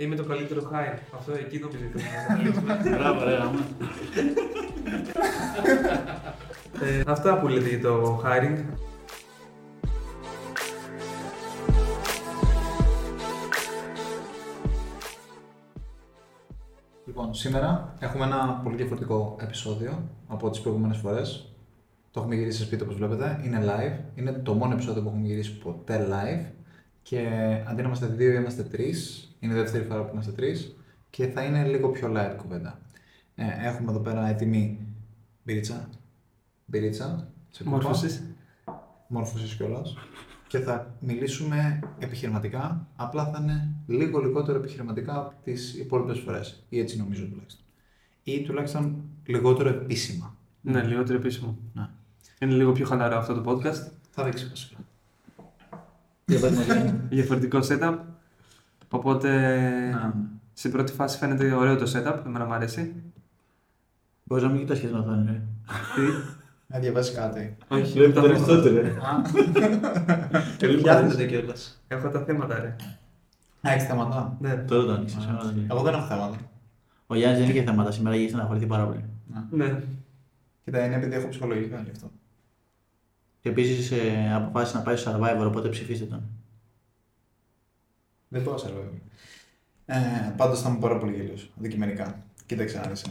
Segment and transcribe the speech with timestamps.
[0.00, 0.98] Είμαι το καλύτερο hire.
[1.16, 3.66] Αυτό εκεί νομίζω ότι Μπράβο, ρε, άμα.
[6.82, 8.64] ε, Αυτά που λέτε για το hiring.
[17.06, 21.52] Λοιπόν, σήμερα έχουμε ένα πολύ διαφορετικό επεισόδιο από τις προηγούμενες φορές.
[22.10, 24.18] Το έχουμε γυρίσει σε σπίτι όπως βλέπετε, είναι live.
[24.18, 26.52] Είναι το μόνο επεισόδιο που έχουμε γυρίσει ποτέ live.
[27.08, 27.26] Και
[27.66, 29.28] αντί να είμαστε δύο, είμαστε τρεις.
[29.40, 30.76] Είναι η δεύτερη φορά που είμαστε τρεις.
[31.10, 32.80] Και θα είναι λίγο πιο light κουβέντα.
[33.34, 34.86] Ε, έχουμε εδώ πέρα έτοιμη
[35.42, 35.88] μπυρίτσα.
[36.64, 37.32] Μπυρίτσα.
[37.50, 37.76] σε κούπα.
[37.76, 38.22] Μόρφωσης.
[39.08, 39.96] Μόρφωσης κιόλας.
[40.48, 46.64] Και θα μιλήσουμε επιχειρηματικά, απλά θα είναι λίγο λιγότερο επιχειρηματικά από τις υπόλοιπες φορές.
[46.68, 47.64] Ή έτσι νομίζω τουλάχιστον.
[48.22, 50.36] Ή τουλάχιστον λιγότερο επίσημα.
[50.60, 51.58] Ναι, λιγότερο επίσημο.
[51.74, 51.88] Ναι.
[52.40, 53.90] Είναι λίγο πιο χαλαρό αυτό το podcast.
[54.10, 54.76] Θα δείξει βασικά.
[54.84, 56.17] Για πες μας, Γιάννη.
[57.08, 57.94] Διαφορετικό setup.
[58.88, 59.28] Οπότε
[59.90, 60.12] Ναι.
[60.52, 62.16] στην πρώτη φάση φαίνεται ωραίο το setup.
[62.26, 62.94] Εμένα μου αρέσει.
[64.24, 65.40] Μπορείς να μην κοιτάς και την οθόνη, ρε.
[65.94, 66.02] Τι;
[66.66, 67.56] Να διαβάσεις κάτι.
[67.68, 68.52] Όχι, Βλέπει τα τον θέματα.
[68.52, 68.92] Αριστότελε.
[70.58, 71.82] Καλή Πιάνετε κιόλας.
[71.88, 72.76] Έχω τα θέματα, ρε.
[73.68, 74.54] Α, έχεις θέματα; Ναι.
[74.56, 75.24] Τώρα το άνοιξες.
[75.24, 75.66] Α, ωραία.
[75.70, 76.36] Εγώ δεν έχω θέματα.
[77.06, 79.04] Ο Γιάννης δεν είχε θέματα σήμερα, είχε στεναχωρηθεί πάρα πολύ.
[79.50, 79.64] Ναι.
[79.64, 79.82] ναι.
[80.64, 82.10] Κοίτα, είναι επειδή έχω ψυχολογικά γι' αυτό.
[83.48, 86.22] Και επίσης ε, αποφάσισε να πάει στο Survivor, οπότε ψηφίστε τον.
[88.28, 88.90] Δεν πάω σε λόγο.
[89.86, 89.96] Ε,
[90.36, 92.22] Πάντως θα είμαι πάρα πολύ γέλιο, αντικειμενικά.
[92.46, 93.04] Κοίταξε να δεις.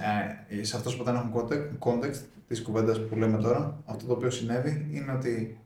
[0.48, 4.14] Ε, σε αυτού που δεν έχουν context, context της κουβέντας που λέμε τώρα, αυτό το
[4.14, 5.60] οποίο συνέβη είναι ότι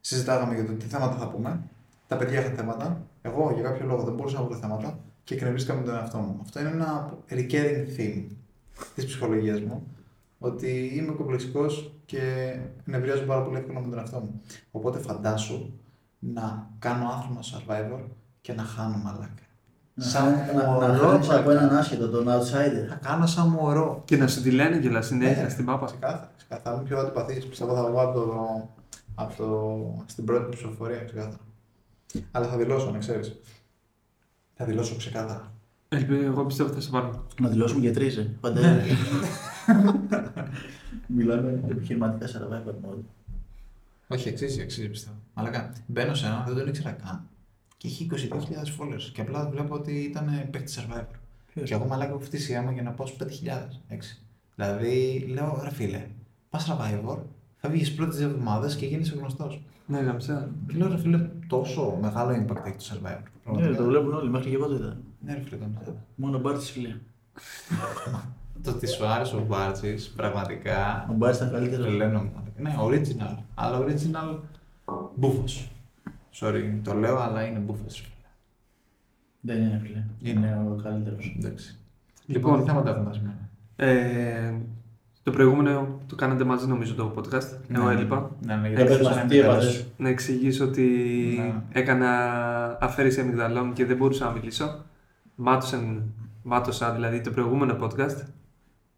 [0.00, 1.60] συζητάγαμε για το τι θέματα θα πούμε.
[2.06, 3.06] Τα παιδιά είχαν θέματα.
[3.22, 6.38] Εγώ για κάποιο λόγο δεν μπορούσα να βρω θέματα και εκνευρίστηκα με τον εαυτό μου.
[6.42, 8.24] Αυτό είναι ένα recurring theme
[8.94, 9.86] της ψυχολογίας μου.
[10.38, 14.40] Ότι είμαι κομπλεξικός και νευριάζω πάρα πολύ εύκολα με τον εαυτό μου.
[14.70, 15.72] Οπότε φαντάσου
[16.18, 18.00] να κάνω άνθρωπο survivor
[18.40, 19.42] και να χάνω μαλάκα.
[19.96, 21.64] Σαν να, να, να μωρό, χάνεις από μαλάκα.
[21.64, 22.86] έναν άσχετο, τον outsider.
[22.88, 24.02] Θα κάνω σαν μωρό.
[24.04, 25.86] Και να σου τη λένε κιόλας συνέχεια Ναι, στην πάπα.
[25.86, 26.32] Ξεκάθαρα.
[26.36, 26.76] ξεκάθαρα.
[26.76, 27.46] Είμαι πιο αντιπαθής.
[27.46, 28.68] Πιστεύω θα βγω από το,
[29.14, 30.98] από το, στην πρώτη μου ψηφοφορία.
[31.04, 31.36] Ξεκάθαρα.
[32.30, 33.40] Αλλά θα δηλώσω, να ξέρεις.
[34.54, 35.52] Θα δηλώσω ξεκάθαρα.
[35.88, 37.26] Ελπίζω, εγώ πιστεύω θα σε πάρω.
[37.40, 38.36] Να δηλώσουμε και τρεις, ε.
[38.40, 38.82] Φαντάζομαι.
[41.06, 43.02] Μιλάμε επιχειρηματικά Survivor mode.
[44.08, 45.16] Όχι, αξίζει, αξίζει πιστεύω.
[45.34, 47.22] Αλλά μπαίνω σε έναν, δεν τον ήξερα καν.
[47.76, 48.16] Και έχει 22.000
[48.78, 49.10] followers.
[49.12, 51.04] Και απλά βλέπω ότι ήταν παίκτης survivor.
[51.54, 53.80] Ποιος; Και εγώ μαλάκα έχω φτύσει αίμα για να πάω στους 5.000.
[53.88, 54.22] έξι.
[54.54, 56.06] Δηλαδή, λέω, ρε φίλε,
[56.50, 57.18] πας survivor,
[57.56, 59.62] θα βγει πρώτες δύο εβδομάδες και γίνει γνωστός.
[59.86, 60.50] Ναι, γαμψά.
[60.68, 63.02] Και λέω, ρε φίλε, τόσο μεγάλο impact έχει το survivor.
[63.02, 63.76] Ναι, Πραγματικά.
[63.76, 64.96] το βλέπουν όλοι, μέχρι και εγώ το είδα.
[65.20, 65.94] Ναι, ρε φίλε, το είδα.
[66.14, 66.94] Μόνο ο Μπάρτης φίλε.
[68.62, 71.06] Το ότι σου άρεσε ο Μπάρτσι, πραγματικά.
[71.10, 71.86] Ο Μπάρτης ήταν καλύτερος.
[71.86, 72.32] Τρελαίνω μου.
[72.56, 73.36] Ναι, original.
[73.54, 74.38] Αλλά original
[75.14, 75.70] μπούφος.
[76.40, 78.12] Sorry, το λέω, αλλά είναι μπούφος.
[79.40, 80.04] Δεν είναι φίλε.
[80.22, 80.46] Είναι.
[80.46, 81.36] Είναι ο καλύτερος.
[81.38, 81.76] Εντάξει.
[82.26, 82.52] Λοιπόν.
[82.52, 83.36] Λοιπόν, τι θέματα έχουμε σήμερα.
[83.76, 84.54] Ε,
[85.22, 87.56] το προηγούμενο το κάνατε μαζί νομίζω το podcast.
[87.74, 88.30] Εγώ έλειπα.
[88.46, 89.86] Ναι, ναι, Ε, πες μας, τι έπαθες.
[89.96, 90.82] Να εξηγήσω ότι
[91.38, 91.62] Ναι.
[91.80, 92.08] έκανα
[92.80, 94.84] αφαίρεση αμυγδαλών και δεν μπορούσα να μιλήσω.
[95.34, 96.02] Μάτωσαν,
[96.42, 98.22] μάτωσα δηλαδή το προηγούμενο podcast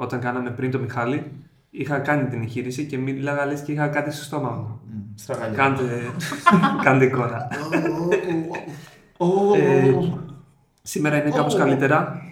[0.00, 1.32] όταν κάναμε πριν το Μιχάλη.
[1.70, 4.80] Είχα κάνει την εγχείρηση και μίλαγα λες και είχα κάτι στο στόμα μου.
[4.86, 5.56] Μμ, Στραγαλιά.
[5.56, 6.00] Κάντε,
[6.84, 7.48] κάντε εικόνα.
[9.16, 9.94] Ω, Ε,
[10.82, 12.22] σήμερα είναι κάπως καλύτερα,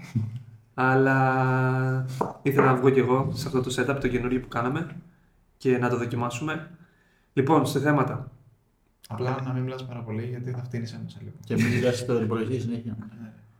[0.74, 2.06] αλλά
[2.42, 4.96] ήθελα να βγω κι εγώ σε αυτό το setup, το καινούργιο που κάναμε
[5.56, 6.70] και να το δοκιμάσουμε.
[7.32, 8.30] Λοιπόν, σε θέματα.
[9.08, 11.34] Απλά να μην μιλάς πάρα πολύ γιατί θα φτύνεις ένα σε λίγο.
[11.44, 12.96] Και μην κοιτάς το υπολογιστή συνέχεια.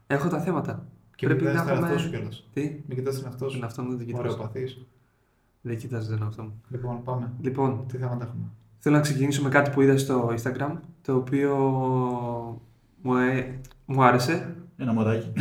[0.06, 0.84] Έχω τα θέματα.
[1.18, 2.48] Και Πρέπει μην να κοιτάς τον έχουμε- εαυτό σου κιόλας.
[2.52, 3.54] Τι, Μην κοιτάς τον εαυτό σου.
[3.58, 4.22] τον αυτό μου δεν το κοιτάζω.
[4.24, 4.78] Ωραιοπαθής.
[5.60, 6.62] Δεν κοιτάζω τον αυτό μου.
[6.68, 7.30] Λοιπόν, πάμε.
[7.40, 8.44] Λοιπόν, Τι θέματα έχουμε;
[8.78, 11.54] θέλω να ξεκινήσω με κάτι που είδα στο Instagram, το οποίο
[13.02, 14.54] μου, ε, μου άρεσε.
[14.76, 15.32] Ένα μωράκι.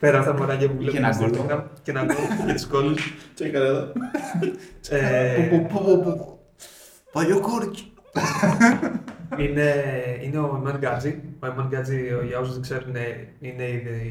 [0.00, 1.36] Πέρα από τα μωράκια που Και βλέπουμε ένα στο γκολ.
[1.38, 2.14] Instagram και ένα γκολ
[2.46, 3.12] και τους κόλλους.
[3.34, 3.92] Τσέκα εδώ.
[4.90, 5.66] Ε,
[7.12, 7.92] Παλιό κόρκι.
[9.38, 9.74] Είναι,
[10.22, 11.20] είναι ο Εμάν Γκάτζη.
[11.40, 12.94] Ο Εμάν Γκάτζη, για όσου δεν ξέρουν,
[13.40, 13.64] είναι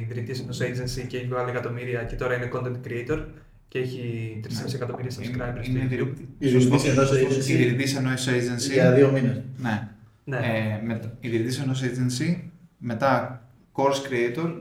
[0.09, 3.23] ιδρυτής ενός agency και έχει βγάλει εκατομμύρια και τώρα είναι content creator
[3.67, 5.93] και έχει 3,5 εκατομμύρια subscribers στο Είναι YouTube.
[5.93, 7.49] ιδρυ- Ιδρυτής ενός σωστός, agency.
[7.49, 8.71] Ιδρυτής ενός agency.
[8.73, 9.41] Για δύο μήνες.
[9.57, 9.87] Ναι.
[10.23, 12.35] Ναι, Ε, με, ιδρυτής ενός agency,
[12.77, 13.41] μετά
[13.73, 14.53] course creator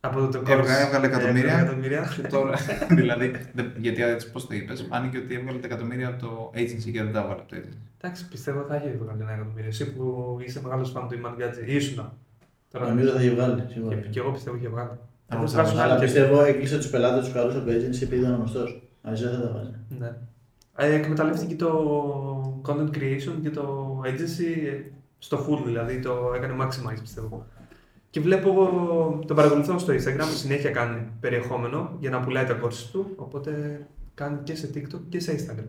[0.00, 1.40] από το έβγα- course έβγαλε εκατομμύρια.
[1.52, 2.12] έβγαλε εκατομμύρια.
[2.22, 2.56] και τώρα,
[3.00, 6.90] δηλαδή, δεν- γιατί έτσι πώς το είπες, φάνηκε ότι έβγαλε τα εκατομμύρια από το agency
[6.92, 7.76] και δεν τα έβγαλε από το agency.
[8.06, 9.68] Εντάξει, πιστεύω θα έχει βγάλει ένα εκατομμύριο.
[9.68, 12.12] Εσύ που είσαι μεγάλος φαν του Εμάν Γκάτζη, ήσουν.
[12.70, 13.64] Τώρα Νομίζω θα έχει βγάλει.
[13.68, 13.96] σίγουρα.
[13.96, 14.88] και, και εγώ πιστεύω είχε βγάλει.
[15.26, 15.90] Θα Θα μας βγάζουν βγάλει.
[15.90, 18.82] Αλλά άλλοι και- πιστεύω έκλεισε τους πελάτες τους καλούς από το agency επειδή ήταν γνωστός.
[19.02, 19.70] Αλλιώ δεν θα τα βάζει.
[19.98, 20.16] Ναι.
[20.76, 24.80] Ε, εκμεταλλεύτηκε το content creation και το agency
[25.18, 27.46] στο full δηλαδή, το έκανε maximize πιστεύω.
[28.10, 28.52] Και βλέπω,
[29.26, 33.80] τον παρακολουθώ στο Instagram, συνέχεια κάνει περιεχόμενο για να πουλάει τα courses του, οπότε
[34.14, 35.64] κάνει και σε TikTok και σε Instagram.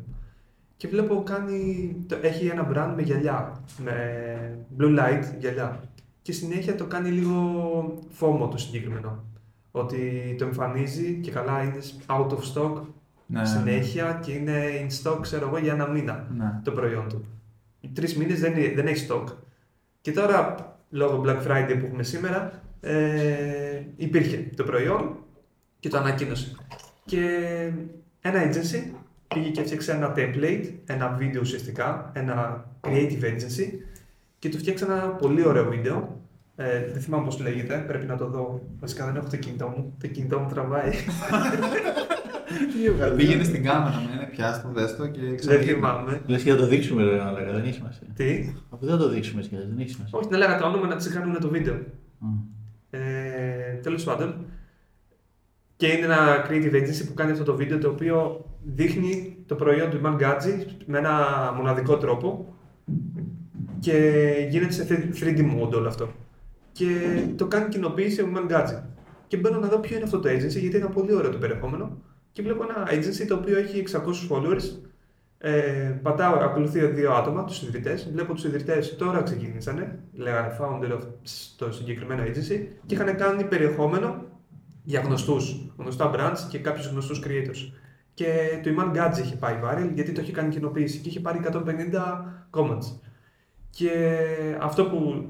[0.78, 3.96] Και βλέπω κάνει, το- έχει ένα brand με γυαλιά, με
[4.80, 5.84] blue light γυαλιά.
[6.22, 9.24] Και συνέχεια το κάνει λίγο φόμο το συγκεκριμένο.
[9.72, 11.78] Ότι το εμφανίζει και καλά είναι
[12.08, 12.82] out of stock
[13.28, 16.60] Ναι, συνέχεια και είναι in stock, ξέρω εγώ, για ένα μήνα Ναι.
[16.64, 17.26] το προϊόν του.
[17.94, 19.24] Τρεις μήνες δεν, δεν έχει stock.
[20.02, 20.56] Και τώρα,
[20.90, 25.16] λόγω Black Friday που έχουμε σήμερα, ε, υπήρχε το προϊόν
[25.80, 26.56] και το ανακοίνωσε.
[27.06, 27.22] Και
[28.22, 28.94] ένα agency
[29.36, 33.68] πήγε και έφτιαξε ένα template, ένα βίντεο ουσιαστικά, ένα creative agency
[34.40, 36.22] και του φτιάξε ένα πολύ ωραίο βίντεο.
[36.56, 38.62] Ε, δεν θυμάμαι πώς λέγεται, πρέπει να το δω.
[38.80, 39.94] Βασικά δεν έχω το κινητό μου.
[40.02, 40.92] Το κινητό μου τραβάει.
[43.18, 45.72] Πήγαινε στην κάμερα, με είναι πιάστο, δες το και δεν ξαναγίνει.
[45.72, 46.22] θυμάμαι.
[46.26, 48.08] Λες και θα το δείξουμε, ρε, αλλά δεν έχει σημασία.
[48.16, 50.18] Τι; Αφού δεν θα το δείξουμε σχεδόν, δεν έχει σημασία.
[50.18, 51.74] Όχι, την έλεγα τα όνομα να τις κάνουν το βίντεο.
[51.74, 52.28] Α.
[52.90, 54.46] Ε, Τέλος πάντων.
[55.76, 59.90] Και είναι ένα creative agency που κάνει αυτό το βίντεο το οποίο δείχνει το προϊόν
[59.90, 61.14] του Iman Gadget με ένα
[61.56, 62.56] μοναδικό τρόπο
[63.80, 66.10] και γίνεται σε 3D mode όλο αυτό.
[66.72, 66.86] Και
[67.36, 68.82] το κάνει κοινοποίηση ο Iman Gadget.
[69.28, 71.98] Και μπαίνω να δω ποιο είναι αυτό το agency γιατί είναι πολύ ωραίο το περιεχόμενο.
[72.32, 73.98] Και βλέπω ένα agency το οποίο έχει 600
[74.30, 74.64] followers.
[75.38, 78.10] Ε, πατάω, ακολουθεί δύο άτομα, τους ιδρυτές.
[78.12, 81.02] Βλέπω τους ιδρυτές τώρα ξεκίνησανε, λέγανε founder of
[81.58, 84.26] το συγκεκριμένο agency και είχαν κάνει περιεχόμενο
[84.84, 87.72] για γνωστούς, γνωστά brands και κάποιους γνωστούς creators.
[88.16, 91.40] Και το Iman Gadget είχε πάει viral γιατί το είχε κάνει κοινοποίηση και είχε πάρει
[91.52, 91.54] 150
[92.52, 93.00] comments.
[93.70, 93.92] Και
[94.62, 95.26] αυτό που,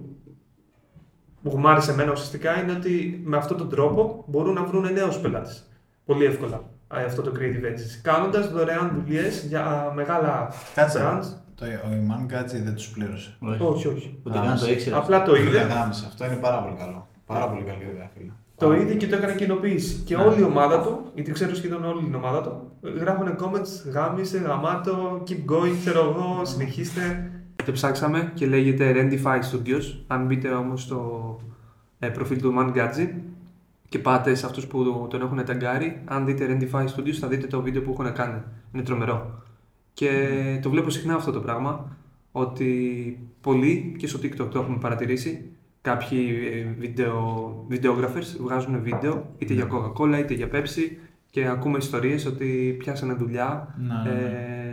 [1.44, 5.18] που μου άρεσε εμένα ουσιαστικά είναι ότι με αυτόν τον τρόπο μπορούν να βρουν νέους
[5.18, 5.70] πελάτες.
[6.06, 6.62] Πολύ εύκολα
[6.94, 8.00] ε, αυτό το creative agency.
[8.02, 11.00] Κάνοντας δωρεάν δουλειές για μεγάλα Κάτσε.
[11.04, 11.26] brands.
[11.56, 13.38] Το, ο Ιμάν Γκάτζι δεν τους πλήρωσε.
[13.60, 14.20] Όχι, όχι.
[14.24, 14.98] Ούτε καν το ήξερα.
[14.98, 15.62] Απλά το είδε.
[15.62, 16.06] Γάμισε.
[16.08, 17.08] Αυτό είναι πάρα πολύ καλό.
[17.26, 18.32] Πάρα πολύ καλή ιδέα, φίλε.
[18.57, 20.02] Το είδε και το έκανε κοινοποίηση.
[20.06, 24.38] Και όλη η ομάδα του, γιατί ξέρω σχεδόν όλη την ομάδα του, γράφουν comments, γάμισε,
[24.38, 27.31] γαμάτο, keep going, ξέρω εγώ, συνεχίστε.
[27.63, 30.04] Και ψάξαμε και λέγεται Rendify Studios.
[30.07, 31.40] Αν μπείτε όμως στο
[32.00, 33.10] ε, προφίλ του Man Gadget
[33.90, 37.62] και πάτε σε αυτούς που τον έχουν ταγκάρει, αν δείτε Rendify Studios θα δείτε το
[37.62, 38.42] βίντεο που έχουν κάνει.
[38.74, 39.44] Είναι τρομερό.
[39.94, 40.10] Και
[40.62, 41.98] το βλέπω συχνά αυτό το πράγμα,
[42.31, 45.51] ότι πολλοί και στο TikTok το έχουμε παρατηρήσει,
[45.86, 50.98] κάποιοι ε, βίντεο, videographers βγάζουν βίντεο είτε για Coca-Cola είτε για Pepsi
[51.30, 54.20] και ακούμε ιστορίες ότι πιάσανε δουλειά Ναι, ναι,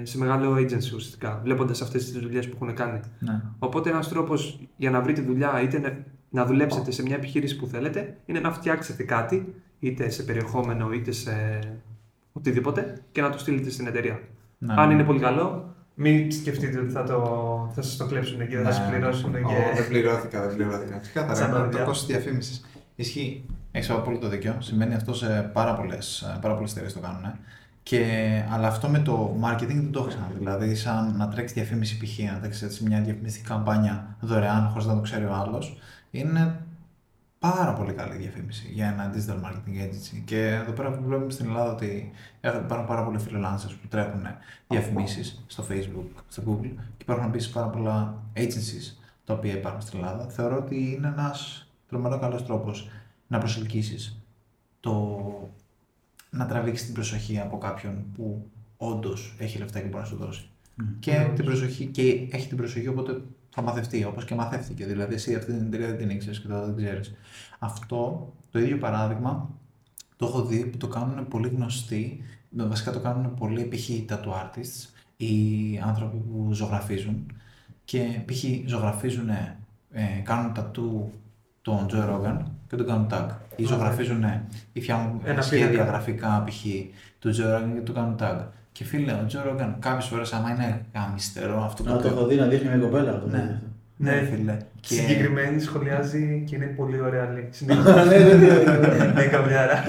[0.01, 3.01] ε, σε μεγάλο agency ουσιαστικά, βλέποντας αυτές τις δουλειές που έχουν κάνει.
[3.19, 3.41] Ναι.
[3.59, 7.67] Οπότε ένας τρόπος για να βρείτε δουλειά είτε να, να δουλέψετε σε μια επιχείρηση που
[7.67, 11.59] θέλετε είναι να φτιάξετε κάτι είτε σε περιεχόμενο είτε σε
[12.33, 14.21] οτιδήποτε και να το στείλετε στην εταιρεία.
[14.59, 14.95] Ναι, Αν ναι.
[14.95, 18.73] είναι πολύ καλό, μην σκεφτείτε ότι θα, το, θα σας το κλέψουν και δεν θα
[18.73, 18.91] σας Ναι.
[18.97, 19.35] πληρώσουν.
[19.35, 19.81] Ω, Και...
[19.81, 20.91] Δεν πληρώθηκα, δεν πληρώθηκα.
[20.93, 21.79] Σαν Ξεκάθαρα, είναι παιδιά.
[21.79, 22.65] το κόστο διαφήμισης.
[22.95, 23.45] Ισχύει.
[23.73, 24.57] Έχεις απόλυτο δίκιο.
[24.59, 27.25] Συμβαίνει αυτό σε πάρα πολλές πάρα πολλές εταιρείες το κάνουν.
[27.25, 27.35] ε.
[27.83, 28.05] Και,
[28.53, 30.35] αλλά αυτό με το marketing δεν το έχω ξαναδεί.
[30.39, 32.19] Δηλαδή, σαν να τρέξει διαφήμιση π.χ.
[32.33, 35.79] να τρέξει έτσι μια διαφημιστική καμπάνια δωρεάν χωρίς να το ξέρει ο άλλος,
[36.11, 36.57] είναι
[37.51, 40.23] πάρα πολύ καλή διαφήμιση για ένα digital marketing agency.
[40.25, 42.11] Και εδώ πέρα που βλέπουμε στην Ελλάδα ότι
[42.41, 44.23] έχουν- υπάρχουν πάρα πολλοί freelancers που τρέχουν
[44.69, 49.99] διαφημίσεις στο Facebook, στο Google και υπάρχουν επίσης πάρα πολλά agencies τα οποία υπάρχουν στην
[49.99, 50.29] Ελλάδα.
[50.29, 52.89] Θεωρώ ότι είναι ένας τρομερό καλός τρόπος
[53.27, 54.19] να προσελκύσεις
[54.81, 55.19] το
[56.31, 58.47] να τραβήξεις την προσοχή από κάποιον που
[58.77, 60.47] όντως έχει λεφτά και μπορεί να σου δώσει.
[61.01, 63.21] Και, την προσοχή, και έχει την προσοχή, οπότε
[63.55, 64.87] θα μαθευτεί όπως και μαθεύτηκε.
[64.87, 67.15] Δηλαδή, εσύ αυτή την εταιρεία δεν την ήξερες και τώρα δεν την ξέρεις.
[67.59, 69.51] Αυτό το ίδιο παράδειγμα
[70.17, 72.25] το έχω δει που το κάνουν πολύ γνωστοί.
[72.51, 73.89] Βασικά το κάνουν πολύ π.χ.
[74.09, 75.35] tattoo artists ή
[75.85, 77.33] άνθρωποι που ζωγραφίζουν.
[77.85, 78.45] Και π.χ.
[78.67, 81.11] ζωγραφίζουν, ε, κάνουν tattoo
[81.63, 83.29] τον Joe Rogan και τον κάνουν tag.
[83.57, 84.25] Ή ζωγραφίζουν
[84.73, 85.91] ή φτιάχνουν Ένα σχέδια πίνακα.
[85.91, 86.65] γραφικά π.χ.
[87.19, 88.39] του Joe Rogan και τον κάνουν tag.
[88.73, 92.35] Και φίλε, ο Joe Rogan κάποιες φορές, άμα είναι γαμιστερό αυτό Να το έχω δει
[92.37, 93.11] να δείχνει μια κοπέλα.
[93.11, 93.27] αυτό.
[93.27, 93.61] Ναι.
[93.97, 94.11] Ναι.
[94.11, 94.57] Ναι, φίλε.
[94.81, 94.95] Και...
[94.95, 97.49] Συγκεκριμένη σχολιάζει και είναι πολύ ωραία λέει.
[97.51, 97.93] Συνέχισε.
[98.05, 99.05] Ναι, ναι, ναι, ναι.
[99.13, 99.85] Ναι, καμιάρα.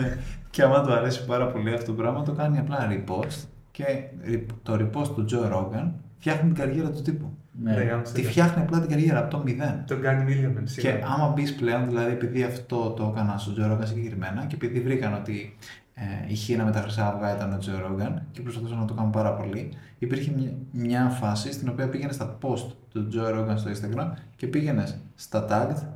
[0.00, 0.16] Ναι.
[0.50, 3.84] και άμα του αρέσει πάρα πολύ αυτό το πράγμα, το κάνει απλά repost και
[4.26, 7.30] re- το repost του Joe Rogan φτιάχνει την καριέρα του τύπου.
[7.62, 7.82] Ναι, Ναι.
[7.82, 8.28] γάμισε Τη το.
[8.28, 9.82] φτιάχνει απλά την καριέρα από το μηδέν.
[9.86, 11.06] Τον κάνει millionaire Και σίγουρα.
[11.06, 15.14] άμα μπεις πλέον, δηλαδή επειδή αυτό το έκανα στον Joe Rogan συγκεκριμένα και επειδή βρήκαν
[15.14, 15.56] ότι
[15.94, 18.94] ε, η χείρα με τα χρυσά αυγά ήταν ο Joe Rogan και προσπαθούσαν να το
[18.94, 23.54] κάνουν πάρα πολύ, υπήρχε μια, μια φάση στην οποία πήγαινες στα post του Joe Rogan
[23.56, 25.86] στο Instagram και πήγαινες στα tagged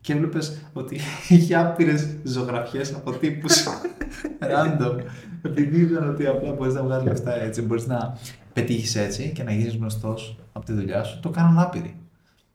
[0.00, 3.64] και έβλεπες ότι είχε άπειρες ζωγραφιές από τύπους
[4.52, 4.98] random.
[5.42, 8.16] Επειδή είδαν ότι απλά μπορείς να βγάλεις λεφτά έτσι, μπορείς να
[8.52, 11.94] πετύχεις έτσι και να γίνεις γνωστός από τη δουλειά σου, το κάναν άπειροι.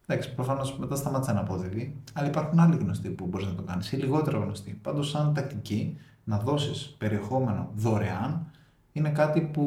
[0.07, 3.91] Εντάξει, προφανώς μετά σταμάτησε να αποδίδει, αλλά υπάρχουν άλλοι γνωστοί που μπορείς να το κάνεις
[3.91, 4.79] ή λιγότερο γνωστοί.
[4.81, 5.97] Πάντως, σαν τακτική,
[6.27, 8.45] να δώσεις περιεχόμενο δωρεάν
[8.91, 9.65] είναι κάτι που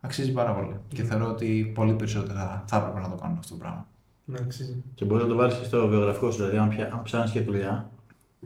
[0.00, 0.76] αξίζει πάρα πολύ.
[0.88, 3.86] Και θεωρώ ότι πολύ περισσότερα θα έπρεπε να το κάνουν αυτό το πράγμα.
[4.24, 4.82] Ναι, αξίζει.
[4.94, 6.36] Και μπορείς να το βάλεις και στο βιογραφικό σου.
[6.36, 7.90] Δηλαδή, αν, πια- αν ψάχνεις και δουλειά,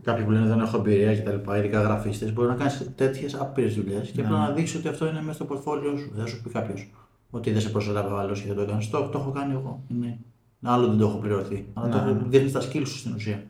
[0.03, 4.11] κάποιοι που λένε δεν έχω εμπειρία κτλ., ειδικά γραφίστες, μπορεί να κάνεις τέτοιες άπειρες δουλειές
[4.11, 4.27] και Ναι.
[4.27, 6.11] απλά να δείξει ότι αυτό είναι μέσα στο πορτφόλιο σου.
[6.15, 6.91] Δεν θα σου πει κάποιος
[7.31, 8.89] ότι δεν σε προσελάβει ο άλλος και δεν το έκανες.
[8.91, 9.83] Το, το έχω κάνει εγώ.
[9.89, 10.19] Είναι
[10.63, 11.67] άλλο δεν το έχω πληρωθεί.
[11.75, 12.13] Αλλά Ναι.
[12.13, 13.43] το δείχνεις τα skills σου στην ουσία.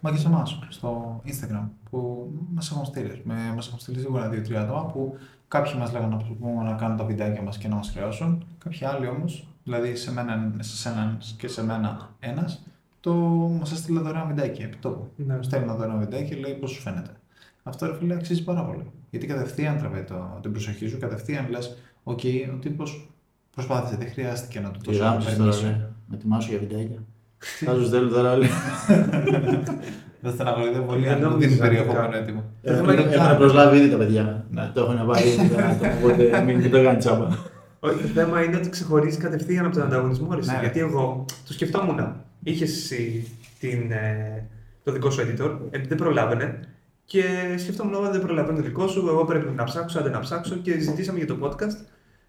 [0.00, 3.22] Μα και σε εμάς, στο Instagram, που μας έχουν στείλει.
[3.54, 5.16] Μας έχουν στείλει σίγουρα δύο-τρία άτομα που
[5.48, 8.44] κάποιοι μας λέγανε να πούμε να κάνουν τα βιντεάκια μας και να μας χρεώσουν.
[8.58, 12.66] Κάποιοι άλλοι όμως, δηλαδή σε μένα, σε έναν και σε μένα ένας,
[13.00, 13.12] το
[13.60, 15.10] μας έστειλε δωρεάν βιντεάκι επί τόπου.
[15.16, 15.34] Ναι.
[15.36, 17.10] Μου στέλνει ένα δωρεάν βιντεάκι και λέει πώς σου φαίνεται.
[17.62, 18.90] Αυτό ρε φίλε αξίζει πάρα πολύ.
[19.10, 22.20] Γιατί κατευθείαν τραβάει το, την προσοχή σου, κατευθείαν λες: Οκ,
[22.54, 23.10] ο τύπος
[23.50, 24.96] προσπάθησε, δεν χρειάστηκε να του Τι
[25.36, 25.84] δώσει
[26.20, 26.48] γάμψει τώρα, permission.
[26.48, 26.48] ρε.
[26.48, 26.98] Με ετοιμάσου για βιντεάκια.
[27.66, 28.46] Θα του στέλνουν τώρα όλοι.
[30.20, 32.16] Δεν στεναχωρείται πολύ Δεν αν μου νόμιζα δίνει ότι περιεχόμενο κάνω.
[32.16, 32.44] έτοιμο.
[32.62, 34.44] Το θέμα είναι- Έχουν προσλάβει ήδη τα παιδιά.
[34.50, 34.70] Ναι.
[34.74, 37.26] Το έχουν βάλει ήδη το άτομο, οπότε μην μην το κάνει τσάμπα.
[37.80, 40.34] Όχι, το θέμα είναι ότι ξεχωρίζεις κατευθείαν από τον ανταγωνισμό.
[40.34, 40.58] Ρε, Ναι, ρε.
[40.60, 42.14] γιατί εγώ το σκεφτόμουν.
[42.42, 43.28] Είχες εσύ
[43.60, 44.44] την, ε,
[44.84, 46.60] το δικό σου editor, επειδή δεν προλάβαινε.
[47.04, 47.22] Και
[47.56, 49.06] σκεφτόμουν ότι δεν προλαβαίνει το δικό σου.
[49.08, 50.54] Εγώ πρέπει να ψάξω, άντε να ψάξω.
[50.56, 51.76] Και ζητήσαμε για το podcast.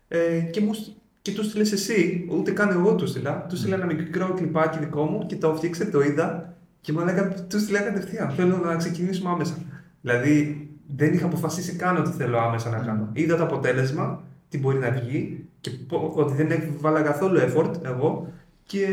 [0.07, 0.89] Ε, και, μου, στ-
[1.23, 3.45] και τους στείλες εσύ, ούτε καν εγώ τους στείλα.
[3.49, 6.53] Τους στείλα ένα μικρό κλιπάκι δικό μου και το έφτιαξε, το είδα.
[6.81, 8.31] Και μου έλεγα, τους στείλα κατευθείαν.
[8.31, 9.53] Θέλω να ξεκινήσουμε άμεσα.
[10.01, 13.09] Δηλαδή, δεν είχα αποφασίσει καν ότι θέλω άμεσα να κάνω.
[13.13, 18.31] Είδα το αποτέλεσμα, τι μπορεί να βγει και πο- ότι δεν έβαλα καθόλου effort εγώ
[18.65, 18.87] και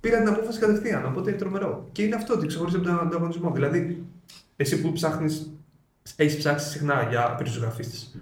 [0.00, 1.06] πήρα την απόφαση κατευθείαν.
[1.06, 1.88] Οπότε είναι τρομερό.
[1.92, 3.50] Και είναι αυτό ότι ξεχωρίζει από τον ανταγωνισμό.
[3.50, 4.04] Δηλαδή,
[4.56, 5.52] εσύ που ψάχνεις,
[6.16, 8.18] έχεις ψάξει συχνά για πίσω γραφίστε.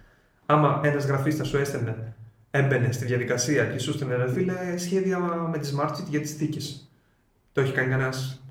[0.47, 2.15] Άμα ένας γραφίστας σου έστελνε,
[2.55, 5.19] έμπαινε στη διαδικασία και σου έστελνε ρε φίλε σχέδια
[5.51, 6.91] με τη Smartsheet για τις θήκες.
[7.53, 8.43] Το έχει κάνει κανένας.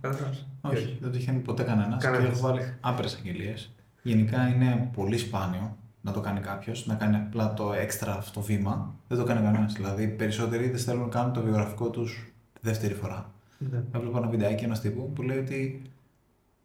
[0.62, 2.38] Όχι, δεν το είχε κάνει ποτέ κανένας και Κανένας.
[2.38, 3.72] έχω βάλει άπειρες αγγελίες.
[4.02, 8.96] Γενικά είναι πολύ σπάνιο να το κάνει κάποιος, να κάνει απλά το έξτρα αυτό βήμα.
[9.08, 9.74] Δεν το κάνει κανένας.
[9.74, 13.32] Δηλαδή, οι περισσότεροι δεν θέλουν να κάνουν το βιογραφικό τους τη δεύτερη φορά.
[13.58, 13.84] Ναι.
[13.92, 15.82] Έβλεπα ένα βιντεάκι ενό τύπου που λέει ότι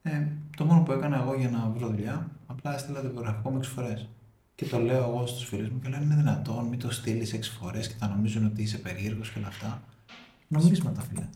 [0.02, 0.26] ε,
[0.57, 3.62] το μόνο που έκανα εγώ για να βρω δουλειά, απλά έστειλα το βιογραφικό μου 6
[3.62, 4.09] φορές.
[4.56, 7.38] Και το λέω εγώ στους φίλους μου και λένε είναι δυνατόν, μην το στείλεις 6
[7.60, 9.82] φορές και θα νομίζουν ότι είσαι περίεργος και όλα αυτά.
[10.48, 11.26] Νομίσματα, φίλε.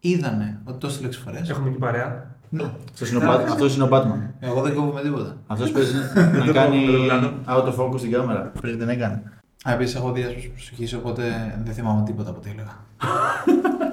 [0.00, 1.48] Είδανε ότι το έστειλε 6 φορές.
[1.50, 2.62] Έχουμε και παρέα; Ναι.
[2.92, 4.30] Αυτός είναι ο Bat- Αυτός είναι ο Batman.
[4.40, 5.36] Εγώ δεν κόβω με τίποτα.
[5.46, 5.92] Αυτός παίζει
[6.38, 7.32] να το κάνει κάνω.
[7.46, 8.40] out of focus την κάμερα.
[8.60, 9.22] Πριν δεν έκανε.
[9.68, 11.22] Α, επίσης έχω διάσπαση προσοχή, οπότε
[11.64, 12.84] δεν θυμάμαι τίποτα από τι έλεγα.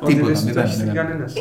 [0.02, 1.06] Ότι Τίποτα, δεν μηδέν, το έχεις στείλει μηδέν.
[1.06, 1.34] κανένας.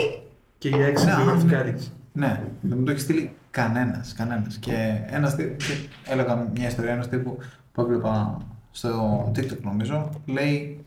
[0.58, 1.48] Και για έξι Ναι, μήνε ναι.
[1.48, 1.90] και άλυξη.
[2.12, 4.12] Ναι, δεν μου το έχεις στείλει κανένας.
[4.12, 4.56] Κανένας.
[4.56, 5.36] Και ένας
[6.04, 7.38] έλεγα μια ιστορία ενό τύπου
[7.72, 8.38] που έβλεπα
[8.70, 10.84] στο TikTok νομίζω, λέει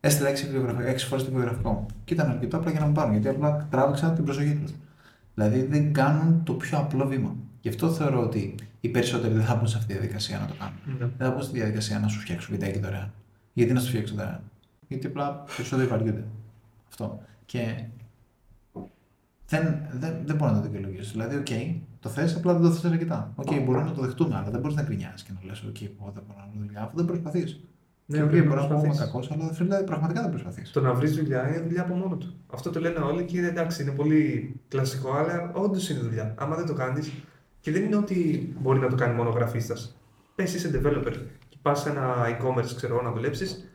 [0.00, 1.86] Έστειλα 6 φορές το βιογραφικό μου.
[2.04, 4.72] Και ήταν αρκετό απλά για να μου πάρουν, γιατί απλά τράβηξα την προσοχή τους.
[5.34, 7.36] Δηλαδή δεν κάνουν το πιο απλό βήμα.
[7.60, 10.54] Γι' αυτό θεωρώ ότι οι περισσότεροι δεν θα μπουν σε αυτή τη διαδικασία να το
[10.58, 10.74] κάνουν.
[10.84, 11.06] Ναι.
[11.16, 13.12] Δεν θα μπουν στη διαδικασία να σου φτιάξουν βιντεάκι δωρεάν.
[13.52, 14.40] Γιατί να σου φτιάξουν δωρεάν;
[14.88, 16.24] Γιατί απλά περισσότεροι βαριούνται.
[16.88, 17.22] Αυτό.
[17.46, 17.84] Και
[19.48, 21.10] δεν, δεν, δεν μπορώ να το δικαιολογήσω.
[21.12, 21.46] Δηλαδή, οκ,
[22.00, 23.32] το θες, απλά δεν το θες αρκετά.
[23.34, 26.10] Οκ, μπορούμε να το δεχτούμε, αλλά δεν μπορείς να γκρινιάσεις και να λες: Οκ, εγώ
[26.14, 27.60] δεν μπορώ να βρω δουλειά, αφού δεν προσπαθείς.
[28.06, 29.12] Ναι, και οκ, πρέπει να μπορεί να πούμε προσπαθείς.
[29.12, 30.70] κακός, αλλά φίλε, πραγματικά δεν προσπαθείς.
[30.70, 32.34] Το να βρεις δουλειά είναι δουλειά από μόνο του.
[32.52, 36.34] Αυτό το λένε όλοι και είναι εντάξει, είναι πολύ κλασικό, αλλά όντως είναι δουλειά.
[36.38, 37.12] Άμα δεν το κάνεις,
[37.60, 39.74] και δεν είναι ότι μπορεί να το κάνει μόνο γραφίστας.
[40.34, 41.14] Πες είσαι developer
[41.48, 43.67] και πας σε ένα e-commerce, ξέρω εγώ, να δουλέψεις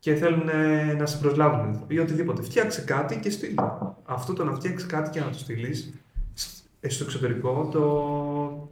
[0.00, 2.42] και θέλουν ε, να σε προσλάβουν ή οτιδήποτε.
[2.42, 3.54] Φτιάξε κάτι και στείλει.
[4.04, 5.92] Αυτό το να φτιάξεις κάτι και να το στείλεις
[6.88, 8.68] στο εξωτερικό το,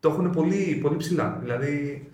[0.00, 1.38] το έχουν πολύ, πολύ ψηλά.
[1.40, 2.06] Δηλαδή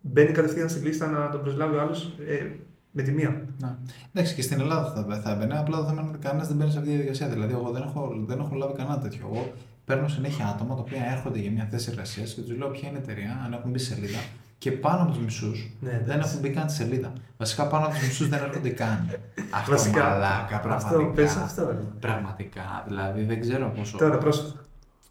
[0.00, 2.50] μπαίνει κατευθείαν στη λίστα να τον προσλάβει ο άλλος ε,
[2.90, 3.46] με τη μία.
[3.58, 3.78] Να.
[4.12, 6.70] Εντάξει, και στην Ελλάδα θα, θα έμπαινε, απλά το θέμα είναι ότι κανένας δεν μπαίνει
[6.70, 7.28] σε αυτή τη διαδικασία.
[7.28, 9.20] Δηλαδή, εγώ δεν έχω, δεν έχω λάβει κανένα τέτοιο.
[9.32, 9.52] Εγώ
[9.84, 12.98] παίρνω συνέχεια άτομα τα οποία έρχονται για μια θέση εργασίας και τους λέω ποια είναι
[12.98, 14.18] η εταιρεία, αν έχουν μπει σε σελίδα.
[14.58, 16.28] Και πάνω από τους μισούς Ναι, δεν εντάξει.
[16.28, 17.12] έχουν μπει καν στη σελίδα.
[17.36, 19.08] Βασικά πάνω από τους μισούς δεν έρχονται καν.
[19.58, 21.12] Αυτό Βασικά, μαλάκα, Αυτό, πραγματικά.
[21.22, 21.66] πες αυτό.
[21.66, 21.78] ρε.
[22.00, 23.98] Πραγματικά, δηλαδή δεν ξέρω πόσο.
[23.98, 24.60] Τώρα πρόσφατα.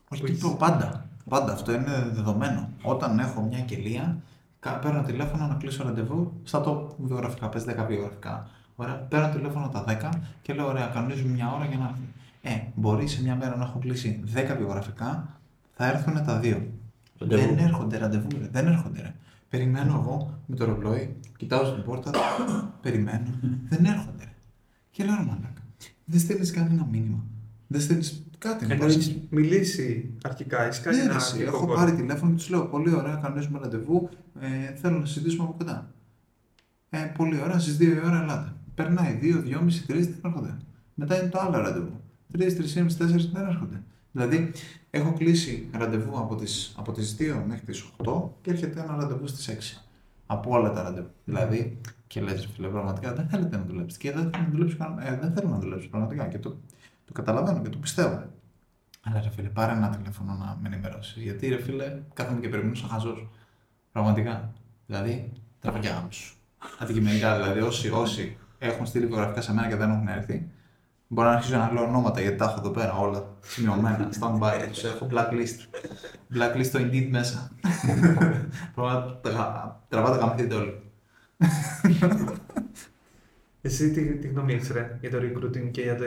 [0.09, 1.05] Όχι, που τι έχεις- πω, πάντα.
[1.29, 2.69] Πάντα αυτό είναι δεδομένο.
[2.81, 4.17] Όταν έχω μια αγγελία,
[4.59, 7.49] κα- παίρνω τηλέφωνο να κλείσω ραντεβού στα top βιογραφικά.
[7.49, 8.47] Πες 10 βιογραφικά.
[8.75, 10.09] Ωραία, παίρνω τηλέφωνο τα 10
[10.41, 12.07] και λέω: Ωραία, κανονίζουμε μια ώρα για να έρθει.
[12.41, 15.27] Ε, μπορεί σε μια μέρα να έχω κλείσει 10 βιογραφικά,
[15.75, 16.67] θα έρθουν τα δύο.
[17.19, 17.55] Ραντεβού.
[17.55, 18.47] Δεν έρχονται ραντεβού, ρε.
[18.51, 19.01] δεν έρχονται.
[19.01, 19.13] Ρε.
[19.57, 22.11] Περιμένω εγώ με το ρολόι, κοιτάω στην πόρτα,
[22.81, 23.25] περιμένω,
[23.69, 24.23] δεν έρχονται.
[24.23, 24.33] Ρε.
[24.91, 25.61] Και λέω: «Ρε Μαλάκα,
[26.05, 27.23] δεν στέλνεις κανένα μήνυμα.
[27.67, 28.65] Δεν στέλνεις κάτι.
[28.65, 31.75] να Ενώ πας- έχεις μιλήσει αρχικά, έχεις κάνει ναι, ένα ρε, εσύ, αρχικό έχω call.
[31.75, 34.09] πάρει τηλέφωνο και τους λέω: Πολύ ωραία, κανονίζουμε ραντεβού.
[34.39, 35.91] Ε, θέλω να συζητήσουμε από κοντά.
[36.89, 38.53] Ε, πολύ ωραία, στις 2 η ώρα ελάτε.
[38.75, 40.57] περνάει 2, 2,5, 3 δεν έρχονται.
[40.93, 42.01] Μετά είναι το άλλο ραντεβού.
[42.31, 43.83] 3, 3,5, 4 δεν έρχονται.
[44.11, 44.51] Δηλαδή,
[44.95, 49.27] έχω κλείσει ραντεβού από τις, από τις 2 μέχρι τις 8 και έρχεται ένα ραντεβού
[49.27, 49.83] στις 6.
[50.25, 51.09] Από όλα τα ραντεβού.
[51.25, 54.07] Δηλαδή, και λες, φίλε, πραγματικά δεν θέλετε να δουλέψετε.
[54.07, 56.27] Και δεν θέλω να δουλέψω, ε, δεν θέλω να δουλέψω πραγματικά.
[56.27, 56.57] Και το,
[57.05, 58.23] το καταλαβαίνω και το πιστεύω.
[59.03, 61.23] Αλλά ρε φίλε, πάρε ένα τηλέφωνο να με ενημερώσεις.
[61.23, 63.27] Γιατί ρε φίλε, κάθομαι και περιμένω σαν χαζός.
[63.91, 64.53] Πραγματικά.
[64.85, 66.35] Δηλαδή, τραβηγιά σου.
[66.79, 70.49] Αντικειμενικά δηλαδή, όσοι, όσοι έχουν στείλει βιογραφικά σε μένα και δεν έχουν έρθει,
[71.13, 74.09] μπορώ να αρχίσω να λέω ονόματα γιατί τα έχω εδώ πέρα όλα σημειωμένα.
[74.19, 75.77] Stand by, τους έχω blacklist.
[76.35, 77.51] Blacklist το Indeed μέσα.
[79.89, 80.81] Τραβάτε καμπηθείτε όλοι.
[83.61, 86.03] Εσύ τι, τι γνώμη έχεις ρε για το recruiting και για το...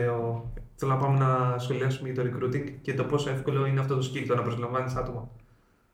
[0.74, 4.10] Θέλω να πάμε να σχολιάσουμε για το recruiting και το πόσο εύκολο είναι αυτό το
[4.12, 5.28] skill το να προσλαμβάνεις άτομα.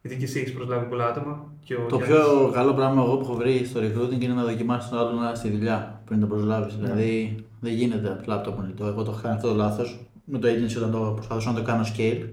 [0.00, 1.52] Γιατί και εσύ έχεις προσλάβει πολλά άτομα.
[1.64, 4.42] Και ο το Γιάννης- πιο καλό πράγμα εγώ που έχω βρει στο recruiting είναι να
[4.45, 6.76] δοκιμάσει τον άλλον να στη δουλειά πριν το προσλάβεις.
[6.76, 8.87] Δηλαδή δεν γίνεται απλά το μονιτό.
[8.87, 11.62] Εγώ το έχω κάνει αυτό το λάθος με το agency όταν το προσπαθούσα να το
[11.64, 12.25] κάνω scale.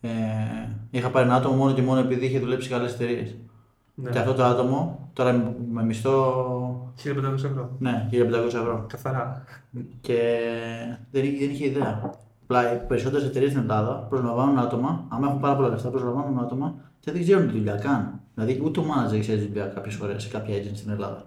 [0.00, 0.08] Ε,
[0.90, 3.36] είχα πάρει ένα άτομο μόνο και μόνο επειδή είχε δουλέψει σε καλέ εταιρείες.
[3.94, 4.10] Ναι.
[4.10, 7.70] Και αυτό το άτομο τώρα με μισθό 1500 ευρώ.
[7.78, 8.84] ναι, 1500 ευρώ.
[8.88, 9.44] Καθαρά.
[10.00, 10.38] Και
[11.10, 12.12] δεν, είχε- δεν είχε ιδέα.
[12.42, 16.74] Απλά οι περισσότερες εταιρείες στην Ελλάδα προσλαμβάνουν άτομα, άμα έχουν πάρα πολλά λεφτά, προσλαμβάνουν άτομα
[17.00, 18.20] και δεν ξέρουν τη δουλειά καν.
[18.34, 21.24] Δηλαδή ούτε ο manager ξέρει τη δουλειά κάποιες φορές σε κάποια agency στην Ελλάδα.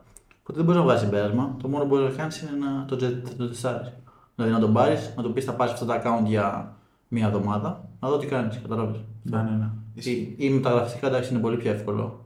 [0.49, 1.55] Οπότε δεν μπορείς να βγάλεις συμπέρασμα.
[1.61, 3.91] Το μόνο που μπορείς να κάνεις είναι να το, τζε- το τεστάρεις.
[4.35, 6.75] Δηλαδή να τον πάρεις, να του πεις θα πάρεις αυτό το account για
[7.07, 8.59] μία εβδομάδα, να δω τι κάνεις.
[8.61, 8.97] Κατάλαβες.
[9.23, 9.69] Ναι, ναι, ναι.
[9.93, 12.25] Ή, ή με τα γραφιστικά εντάξει είναι πολύ πιο εύκολο.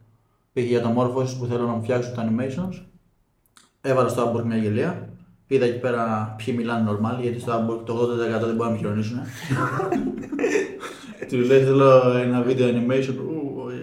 [0.54, 2.82] Πήγε για το μόρφωση που θέλω να μου φτιάξω τα animations.
[3.82, 5.10] Έβαλα στο Upwork μια γελία.
[5.48, 8.78] Είδα εκεί πέρα ποιοι μιλάνε normal, γιατί στο Upwork το 80% δεν μπορεί να με
[8.78, 9.20] χειρονίσουν.
[11.30, 13.14] Του λέει θέλω ένα βίντεο animation.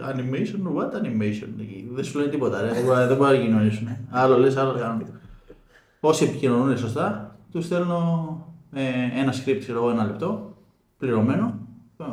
[0.09, 1.49] Ου, animation, what animation;
[1.95, 2.73] Δεν σου λένε τίποτα, ρε.
[2.73, 3.89] δεν μπορεί- δεν μπορεί να κοινωνήσουν.
[4.11, 5.07] Άλλο λες, άλλο κάνουν.
[6.01, 7.99] Όσοι επικοινωνούν σωστά, τους στέλνω
[8.73, 8.83] ε,
[9.21, 10.57] ένα script, ξέρω εγώ, ένα λεπτό,
[10.99, 11.59] πληρωμένο.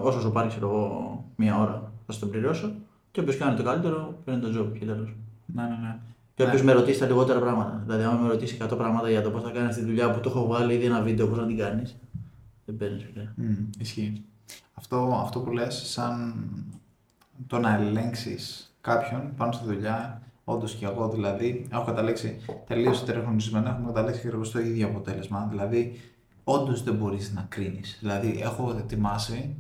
[0.02, 2.72] Όσο σου πάρει, ξέρω εγώ, μία ώρα, θα σου το πληρώσω.
[3.12, 5.16] Και όποιος κάνει το καλύτερο, παίρνει το job και τέλος.
[5.46, 5.98] Ναι, ναι, ναι.
[6.36, 7.82] Και όποιος με ρωτήσει τα λιγότερα πράγματα.
[7.86, 10.30] Δηλαδή, αν με ρωτήσει 100 πράγματα για το πώς θα κάνεις τη δουλειά που το
[10.30, 11.96] έχω βάλει ήδη ένα βίντεο, πώς να την κάνεις.
[12.66, 13.30] Δεν παίρνεις, φίλε.
[13.36, 14.24] Μμ, ισχύει.
[14.74, 16.34] Αυτό, αυτό που λες, σαν
[17.48, 23.70] το να ελέγξεις κάποιον πάνω στη δουλειά, όντως και εγώ δηλαδή, έχω καταλήξει τελείως τερεχρονισμένα,
[23.70, 25.48] έχουμε καταλήξει και εγώ στο ίδιο αποτέλεσμα.
[25.50, 26.00] Δηλαδή,
[26.44, 27.98] όντως δεν μπορείς να κρίνεις.
[28.00, 29.56] Δηλαδή, έχω ετοιμάσει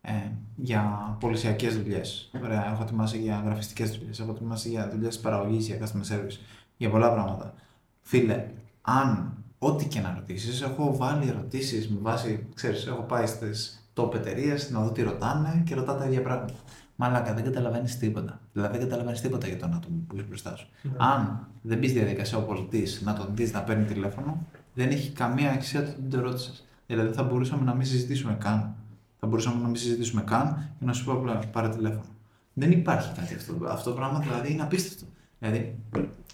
[0.00, 0.12] ε,
[0.56, 2.30] για πολυσιακές δουλειές.
[2.72, 6.38] Έχω ετοιμάσει για γραφιστικές δουλειές, έχω ετοιμάσει για δουλειές παραγωγής, για customer service,
[6.76, 7.54] για πολλά πράγματα.
[8.00, 8.48] Φίλε,
[8.82, 14.14] αν ό,τι και να ρωτήσεις, έχω βάλει ερωτήσεις με βάση, ξέρεις, έχω πάει στις top
[14.14, 16.54] εταιρείες να δω τι ρωτάνε και ρωτά τα ίδια πράγματα.
[17.02, 18.40] Μαλάκα, δεν καταλαβαίνεις τίποτα.
[18.52, 20.68] Δηλαδή, δεν καταλαβαίνεις τίποτα για τον άτομο που έχει μπροστά σου.
[20.96, 25.10] Αν δεν μπεις στη διαδικασία ο πολιτή να τον δεις να παίρνει τηλέφωνο, δεν έχει
[25.10, 26.66] καμία αξία το ότι το ρώτησες.
[26.86, 28.74] Δηλαδή, θα μπορούσαμε να μην συζητήσουμε καν.
[29.18, 32.04] Θα μπορούσαμε να μην συζητήσουμε καν και να σου πω απλά πάρε τηλέφωνο.
[32.52, 33.56] Δεν υπάρχει κάτι αυτό.
[33.68, 35.06] Αυτό το πράγμα δηλαδή είναι απίστευτο.
[35.38, 35.78] Δηλαδή,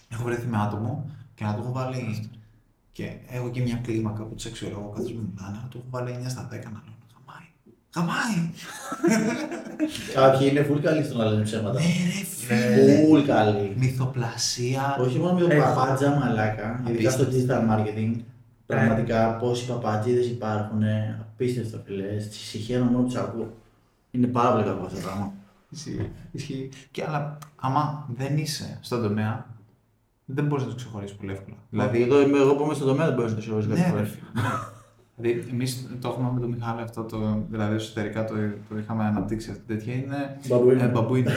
[0.09, 2.31] έχω βρεθεί με άτομο και να του έχω βάλει.
[2.93, 5.59] Και έχω και μια κλίμακα που τους αξιολογώ καθώς μου μιλάνε.
[5.63, 6.98] Να του έχω βάλει 9 στα 10 να λέω
[7.99, 8.51] Χαμάει.
[9.09, 9.37] Χαμάει!
[10.15, 11.81] Κάποιοι είναι full καλοί στο να λένε ψέματα.
[11.81, 13.01] Ναι, ρε φίλε.
[13.11, 13.75] Full καλοί.
[13.77, 14.97] Μυθοπλασία.
[15.01, 17.55] Όχι μόνο με το Ε, παπάτζα μαλάκα, ειδικά στο Απίστευτο.
[17.55, 18.21] digital marketing.
[18.67, 20.83] Πραγματικά πόσοι παπατζίδες υπάρχουν,
[21.21, 22.21] απίστευτο φιλέ.
[22.21, 23.53] Στη ησυχία να μόνο τους ακούω.
[24.11, 25.33] Είναι πάρα πολύ κακό αυτό το πράγμα.
[25.71, 26.11] Ισχύει.
[26.33, 26.69] Ισχύει.
[26.91, 29.47] Και αλλά, άμα δεν είσαι στον τομέα,
[30.25, 31.57] δεν μπορείς να το ξεχωρίσεις πολύ εύκολα.
[31.71, 34.43] Δηλαδή, εδώ είμαι εγώ που είμαι στο τομέα δεν μπορείς να το σιωρίσει κάποια Ναι,
[35.23, 35.29] φορά.
[35.29, 35.35] ρε φίλε, ναι.
[35.35, 38.35] Δηλαδή, εμείς το έχουμε με τον Μιχάλη αυτό, το, δηλαδή εσωτερικά το,
[38.69, 39.95] το είχαμε αναπτύξει αυτή τέτοια.
[39.95, 40.83] Είναι Μπαμπούινο.
[40.83, 41.31] ε, μπαμπούινο.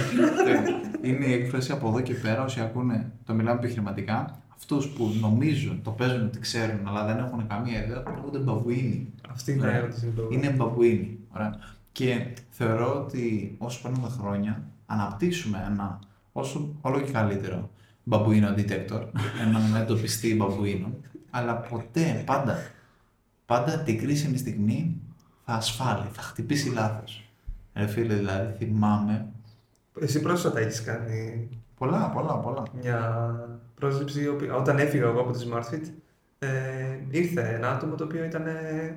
[0.46, 1.10] Ναι.
[1.10, 5.82] είναι η έκφραση από εδώ και πέρα, όσοι ακούνε, το μιλάμε επιχειρηματικά, αυτούς που νομίζουν,
[5.84, 9.08] το παίζουν ότι ξέρουν, αλλά δεν έχουν καμία ιδέα, λέγονται μπαμπουίνοι.
[9.32, 9.78] Αυτή είναι η Ωραία.
[9.78, 10.06] ερώτηση.
[10.08, 11.20] που- Είναι μπαμπουίνοι.
[11.36, 11.56] Ωραία.
[11.92, 16.00] Και θεωρώ ότι όσο περνούν τα χρόνια, αναπτύσσουμε ένα
[16.32, 17.70] όσο όλο και καλύτερο
[18.04, 19.02] μπαμπουίνο detector,
[19.48, 20.94] έναν εντοπιστή μπαμπουίνων,
[21.30, 22.58] αλλά ποτέ, πάντα,
[23.52, 25.02] πάντα την κρίσιμη στιγμή
[25.46, 27.30] θα ασφάλει, θα χτυπήσει λάθος.
[27.76, 29.26] Ρε φίλε, δηλαδή θυμάμαι
[30.02, 32.64] Εσύ πρόσφατα έχεις κάνει πολλά, πολλά, πολλά.
[32.82, 33.00] μια
[33.76, 34.22] πρόσληψη.
[34.24, 35.88] η οποία- Όταν έφυγα εγώ από τη SmartFit,
[36.40, 36.48] ε,
[37.10, 38.96] ήρθε ένα άτομο το οποίο ήταν ε,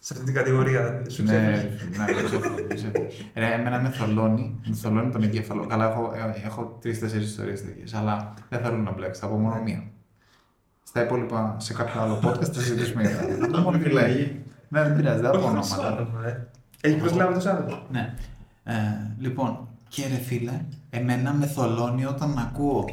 [0.00, 1.02] σε αυτή την κατηγορία.
[1.08, 1.68] Σου Ναι, ξέρει.
[1.96, 2.92] ναι, δεν ξέρω, δεν ξέρω.
[3.34, 5.66] Ρε, εμένα με θολώνει, με θολώνει τον εγκέφαλο.
[5.66, 9.20] Καλά, έχω, ε, έχω τρει-τέσσερι ιστορίες τέτοιες, αλλά δεν θέλω να μπλέξει.
[9.20, 9.82] Θα πω μόνο μία.
[10.96, 13.36] Στα υπόλοιπα, σε κάποιο άλλο podcast θα συζητήσουμε για τα.
[13.40, 14.42] Θα πω μόνο τι λέει.
[14.68, 15.92] Ναι, δεν πειράζει, δεν θα πω Όχι, ονόματα.
[15.92, 16.46] όνομα, ε.
[16.80, 17.82] Έχεις προσλάβει το άτομο.
[17.90, 18.14] Ναι.
[18.64, 18.74] Ε,
[19.18, 22.84] λοιπόν, και ρε φίλε, εμένα με θολώνει όταν ακούω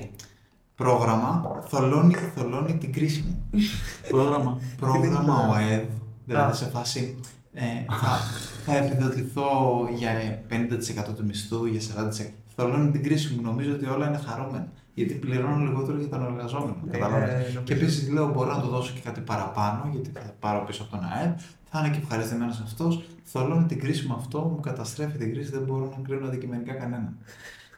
[0.76, 3.46] Πρόγραμμα θολώνει, θολώνει την κρίση μου.
[4.12, 4.60] Πρόγραμμα.
[4.80, 5.86] Πρόγραμμα ΟΕΔ, Α.
[6.26, 7.20] δηλαδή σε φάση
[7.54, 7.64] ε,
[8.02, 8.18] θα,
[8.66, 9.50] θα επιδοτηθώ
[9.96, 10.12] για
[10.50, 12.26] 50% του μισθού, για 40%.
[12.56, 14.68] Θολώνει την κρίση μου, νομίζω ότι όλα είναι χαρούμενα.
[14.94, 16.76] Γιατί πληρώνω λιγότερο για τον εργαζόμενο.
[16.88, 17.34] Ε, κατάλαβες.
[17.34, 17.62] νομίζω.
[17.64, 20.92] Και επίσης λέω: Μπορώ να του δώσω και κάτι παραπάνω, γιατί θα πάρω πίσω από
[20.92, 21.38] τον ΑΕΠ.
[21.70, 23.04] Θα είναι και ευχαριστημένος αυτός.
[23.24, 27.18] Θολώνει την κρίση μου αυτό, μου καταστρέφει την κρίση, δεν μπορώ να κρίνω αντικειμενικά κανέναν.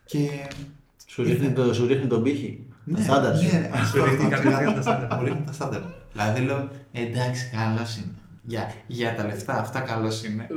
[0.06, 0.30] Και.
[1.06, 4.34] Σου ρίχνει, το, σου ρίχνει τον πύχη; Ναι, Τα στάνταρ σου; ναι, αυτό, Σου ρίχνει
[4.34, 5.18] αυτό, κατευθείαν αυτό, τα στάνταρ.
[5.20, 5.82] Μου ρίχνει τα στάνταρ.
[6.12, 8.14] Δηλαδή λέω: Εντάξει, καλός είναι.
[8.44, 10.48] Για, για τα λεφτά αυτά καλός είναι.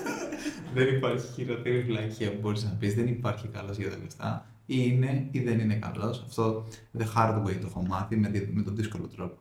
[0.74, 2.94] δεν υπάρχει χειρότερη βλακία που μπορείς να πεις.
[2.94, 4.46] Δεν υπάρχει καλός για τα λεφτά.
[4.66, 6.22] Ή είναι ή δεν είναι καλός.
[6.26, 6.64] Αυτό
[6.98, 9.36] the hard way το έχω μάθει με, τη- με τον δύσκολο τρόπο.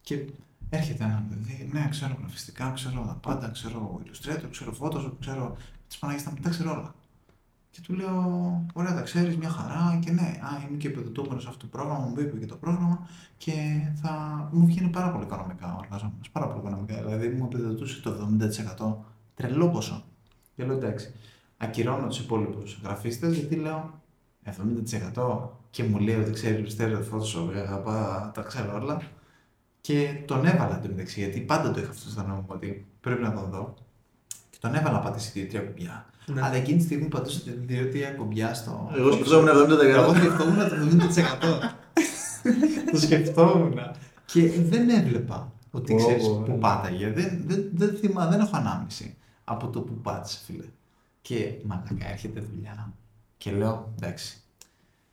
[0.00, 0.24] Και
[0.70, 5.56] έρχεται ένα παιδί, ναι, ξέρω γραφιστικά, ξέρω τα πάντα, ξέρω Illustrator, ξέρω Photoshop, ξέρω
[5.88, 6.94] τι Παναγίες τα ξέρω όλα.
[7.70, 9.98] Και του λέω, ωραία, τα ξέρεις, μια χαρά.
[10.04, 13.08] Και ναι, α, είμαι και επιδοτούμενος σε αυτό το πρόγραμμα, μου είπε και το πρόγραμμα.
[13.36, 13.52] Και
[14.02, 14.12] θα
[14.52, 16.30] μου βγαίνει πάρα πολύ οικονομικά ο εργαζόμενος.
[16.30, 17.02] Πάρα πολύ οικονομικά.
[17.02, 18.96] Δηλαδή μου επιδοτούσε το 70%.
[19.34, 20.04] Τρελό ποσό.
[20.56, 21.12] Και λέω εντάξει.
[21.56, 24.02] Ακυρώνω τους υπόλοιπους γραφίστες γιατί λέω
[25.14, 25.38] 70%
[25.70, 29.00] και μου λέει ότι ξέρεις Illustrator, Photoshop, αγαπά, τα ξέρω όλα.
[29.80, 33.22] Και τον έβαλα το μεταξύ, γιατί πάντα το είχα αυτό στο νόμο μου ότι πρέπει
[33.22, 33.74] να τον δω.
[34.50, 36.06] Και τον έβαλα να πατήσει δύο-τρία κουμπιά.
[36.26, 36.40] Ναι.
[36.42, 38.90] Αλλά εκείνη τη στιγμή πατούσα δύο-τρία κουμπιά στο.
[38.96, 39.84] Εγώ σκεφτόμουν 70%.
[39.84, 40.74] Εγώ σκεφτόμουν το
[42.82, 42.90] 70%.
[42.92, 43.78] το σκεφτόμουν.
[44.24, 46.58] Και δεν έβλεπα ότι Πω, ξέρεις πω, που ναι.
[46.58, 47.10] πάταγε.
[47.10, 50.64] Δεν, δεν, δεν, θυμά, δεν έχω ανάμνηση από το που πάτησε, φίλε.
[51.22, 52.92] Και μαλακά έρχεται δουλειά.
[53.44, 54.42] Και λέω, εντάξει,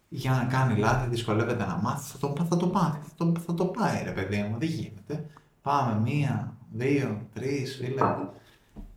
[0.09, 3.53] για να κάνει λάθη, δυσκολεύεται να μάθει, θα το, θα το πάθει, θα το, θα
[3.53, 5.25] το πάει ρε παιδί μου, δεν γίνεται.
[5.61, 8.01] Πάμε μία, δύο, τρεις, φίλε.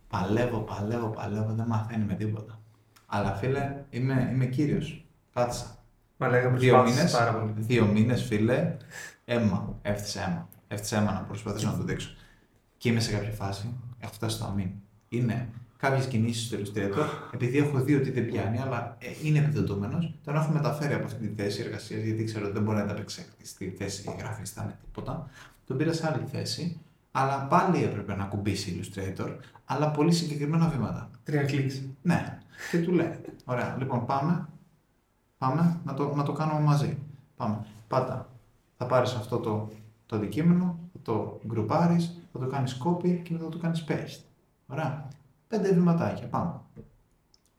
[0.07, 2.59] Παλεύω, παλεύω, παλεύω, δεν μαθαίνει με τίποτα.
[3.05, 5.05] Αλλά φίλε, είμαι, είμαι κύριος.
[5.33, 5.77] Κάτσα.
[6.17, 7.53] Μα λέγαμε Δύο προσπάθησες μήνες, πάρα πολύ.
[7.57, 8.77] δύο μήνες φίλε,
[9.25, 10.49] αίμα, έφτιαξε αίμα.
[10.67, 12.15] Έφτιαξε αίμα να προσπαθήσω να το δείξω.
[12.77, 14.69] Και είμαι σε κάποια φάση, έχω φτάσει στο αμήν.
[15.09, 20.13] Είναι κάποιες κινήσεις στο Illustrator, επειδή έχω δει ότι δεν πιάνει, αλλά ε, είναι επιδοτούμενο,
[20.23, 23.45] τον έχω μεταφέρει από αυτή τη θέση εργασίας, γιατί ξέρω ότι δεν μπορεί να ανταπεξέλθει
[23.45, 25.29] στη θέση γραφιστά με τίποτα.
[25.65, 26.79] Τον πήρα σε άλλη θέση,
[27.11, 29.35] αλλά πάλι έπρεπε να κουμπίσει Illustrator,
[29.65, 31.09] αλλά πολύ συγκεκριμένα βήματα.
[31.23, 31.81] Τρία κλικς.
[32.01, 32.39] Ναι.
[32.71, 34.47] Και του λέει, ωραία, λοιπόν πάμε,
[35.37, 36.97] πάμε να το, να το κάνουμε μαζί.
[37.35, 37.65] Πάμε.
[37.87, 38.29] Πάτα.
[38.77, 39.71] Θα πάρεις αυτό το,
[40.05, 44.23] το αντικείμενο, θα το γκρουπάρεις, θα το κάνεις copy και μετά θα το κάνεις paste.
[44.67, 45.07] Ωραία.
[45.55, 46.27] Πέντε βηματάκια.
[46.27, 46.61] Πάμε.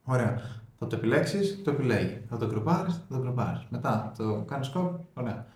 [0.05, 0.41] Ωραία.
[0.79, 2.19] Θα το επιλέξεις, το επιλέγεις.
[2.29, 3.67] Θα το γκρουπάρεις, θα το γκρουπάρεις.
[3.69, 4.91] Μετά θα το κάνεις copy.
[5.15, 5.47] Ωραία.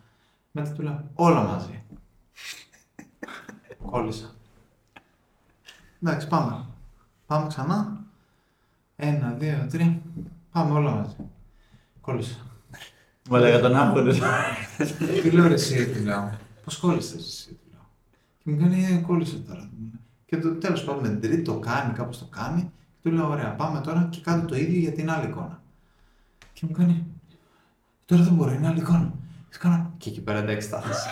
[0.51, 1.83] Μετά του λέω όλα μαζί.
[3.91, 4.31] Κόλλησα.
[6.03, 6.65] Εντάξει, πάμε.
[7.27, 8.05] Πάμε ξανά.
[8.97, 10.01] Ένα, δύο, τρία.
[10.53, 11.17] Πάμε όλα μαζί.
[12.01, 12.37] Κόλλησα.
[13.31, 14.13] Μα λέγα τον άγχονε.
[15.23, 16.39] Τι λέω ρε εσύ, του λέω.
[16.65, 17.91] Πώς κόλλησες εσύ, του λέω.
[18.39, 19.71] Και μου κάνει, ε, κόλλησε τώρα.
[20.31, 22.71] Και το τέλος πάντων με την τρίτη το κάνει, κάπως το κάνει.
[23.03, 25.63] Και του λέω, ωραία, πάμε τώρα και κάτω το ίδιο για την άλλη εικόνα.
[26.53, 27.07] Και μου κάνει,
[28.05, 29.13] τώρα δεν μπορώ, είναι άλλη εικόνα.
[29.51, 31.11] Και κάνω, και εκεί πέρα εντάξει, τα χάσα.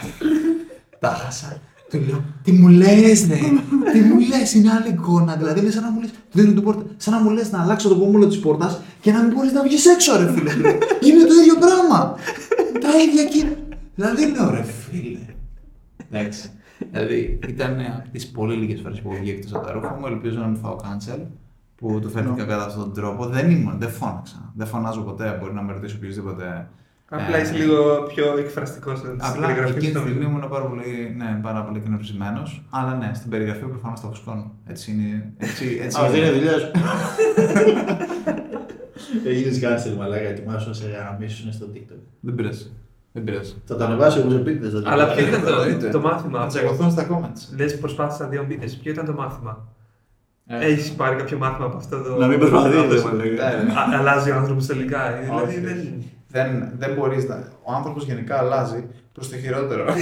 [1.01, 1.61] τα χάσα.
[1.91, 3.39] Του λέω, τι μου λες ρε,
[3.93, 5.37] τι μου λες, είναι άλλη εικόνα.
[5.37, 7.89] Δηλαδή είναι σαν να μου λες, δίνω την πόρτα, σαν να μου λες να αλλάξω
[7.89, 10.53] το πόμολο της πόρτας και να μην μπορείς να βγεις έξω ρε φίλε.
[11.07, 12.17] είναι το ίδιο πράγμα.
[12.81, 13.57] τα ίδια και...
[13.95, 15.35] Δηλαδή λέω ρε φίλε.
[16.11, 16.51] Εντάξει.
[16.91, 20.07] Δηλαδή ήταν από τις πολύ λίγες φορές που βγήκε εκτός από τα ρούχα μου.
[20.07, 21.21] Ελπίζω να μην φάω cancel
[21.77, 23.27] που του φέρνει κατά αυτόν τον τρόπο.
[23.27, 24.53] Δεν ήμουν, δεν φώναξα.
[24.57, 25.37] Δεν φωνάζω ποτέ.
[25.41, 26.69] Μπορεί να με ρωτήσει οποιοδήποτε.
[27.11, 30.05] Απλά ε, είσαι λίγο πιο εκφραστικός στην Απλά περιγραφή εκείνη τη σου.
[30.05, 32.43] στιγμή ήμουν πάρα πολύ, ναι, πάρα πολύ κνευρισμένο.
[32.71, 34.53] Αλλά ναι, στην περιγραφή προφανώ τα φουσκώνω.
[34.67, 35.33] Έτσι είναι.
[35.37, 36.71] Έτσι, έτσι Α, δεν είναι δουλειάς σου.
[39.27, 41.99] Έγινε cancel μαλάκα, ετοιμάσου να σε γαμίσουν στο TikTok.
[42.21, 42.71] Δεν πειράζει.
[43.13, 43.55] Δεν πειράζει.
[43.65, 44.87] Θα το ανεβάσει όπω επίτηδες στο TikTok.
[44.93, 45.87] Αλλά ποιο ήταν Εννοείται.
[45.89, 46.39] το, το μάθημα.
[46.41, 47.57] Να τσακωθούν στα comments.
[47.57, 48.65] Λες, προσπάθησα δύο μήνε.
[48.83, 49.69] Ποιο ήταν το μάθημα;
[50.47, 52.17] Ε, Έχεις πάρει κάποιο μάθημα από αυτό το.
[52.17, 53.47] Να μην προσπαθείς, αυτό- μαλάκα.
[53.47, 54.99] Α- Αλλάζει ο άνθρωπος τελικά.
[55.23, 55.77] Δηλαδή Όχι, δεν.
[55.79, 56.13] όχι.
[56.31, 57.49] Δεν, δεν μπορείς να...
[57.63, 59.85] Ο άνθρωπος γενικά αλλάζει προς το χειρότερο.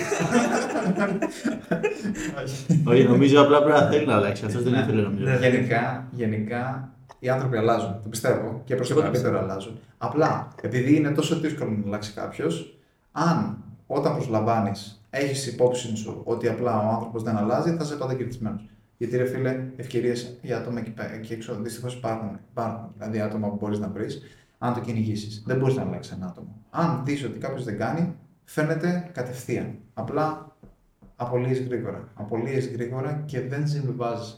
[2.85, 4.45] Όχι, νομίζω απλά πρέπει να θέλει να αλλάξει.
[4.47, 4.79] Αυτός δεν Ναι.
[4.79, 5.25] ήθελε νομίζω.
[5.25, 5.49] Ναι.
[5.49, 6.89] γενικά, γενικά
[7.19, 7.99] οι άνθρωποι αλλάζουν.
[8.03, 8.63] Το πιστεύω.
[8.65, 9.79] Και προς το Εγώ το καλύτερο αλλάζουν.
[9.99, 12.76] Απλά, επειδή είναι τόσο δύσκολο να αλλάξει κάποιος,
[13.19, 18.15] αν όταν προσλαμβάνεις έχεις υπόψη σου ότι απλά ο άνθρωπος δεν αλλάζει, θα είσαι πάντα
[18.15, 18.61] κερδισμένο.
[18.97, 22.39] Γιατί ρε φίλε, ευκαιρίες για άτομα εκεί, πέ- εκεί έξω δυστυχώς υπάρχουν.
[22.51, 22.91] υπάρχουν.
[22.97, 24.23] Δηλαδή άτομα που μπορείς να βρεις,
[24.59, 25.43] αν το κυνηγήσεις.
[25.47, 26.63] Δεν μπορείς να αλλάξεις ένα άτομο.
[26.71, 29.75] Αν δεις ότι κάποιος δεν κάνει, φαίνεται κατευθείαν.
[29.95, 30.57] Απλά
[31.17, 32.09] απολύεις γρήγορα.
[32.15, 34.35] Απολύεις γρήγορα και δεν συμβιβάζει.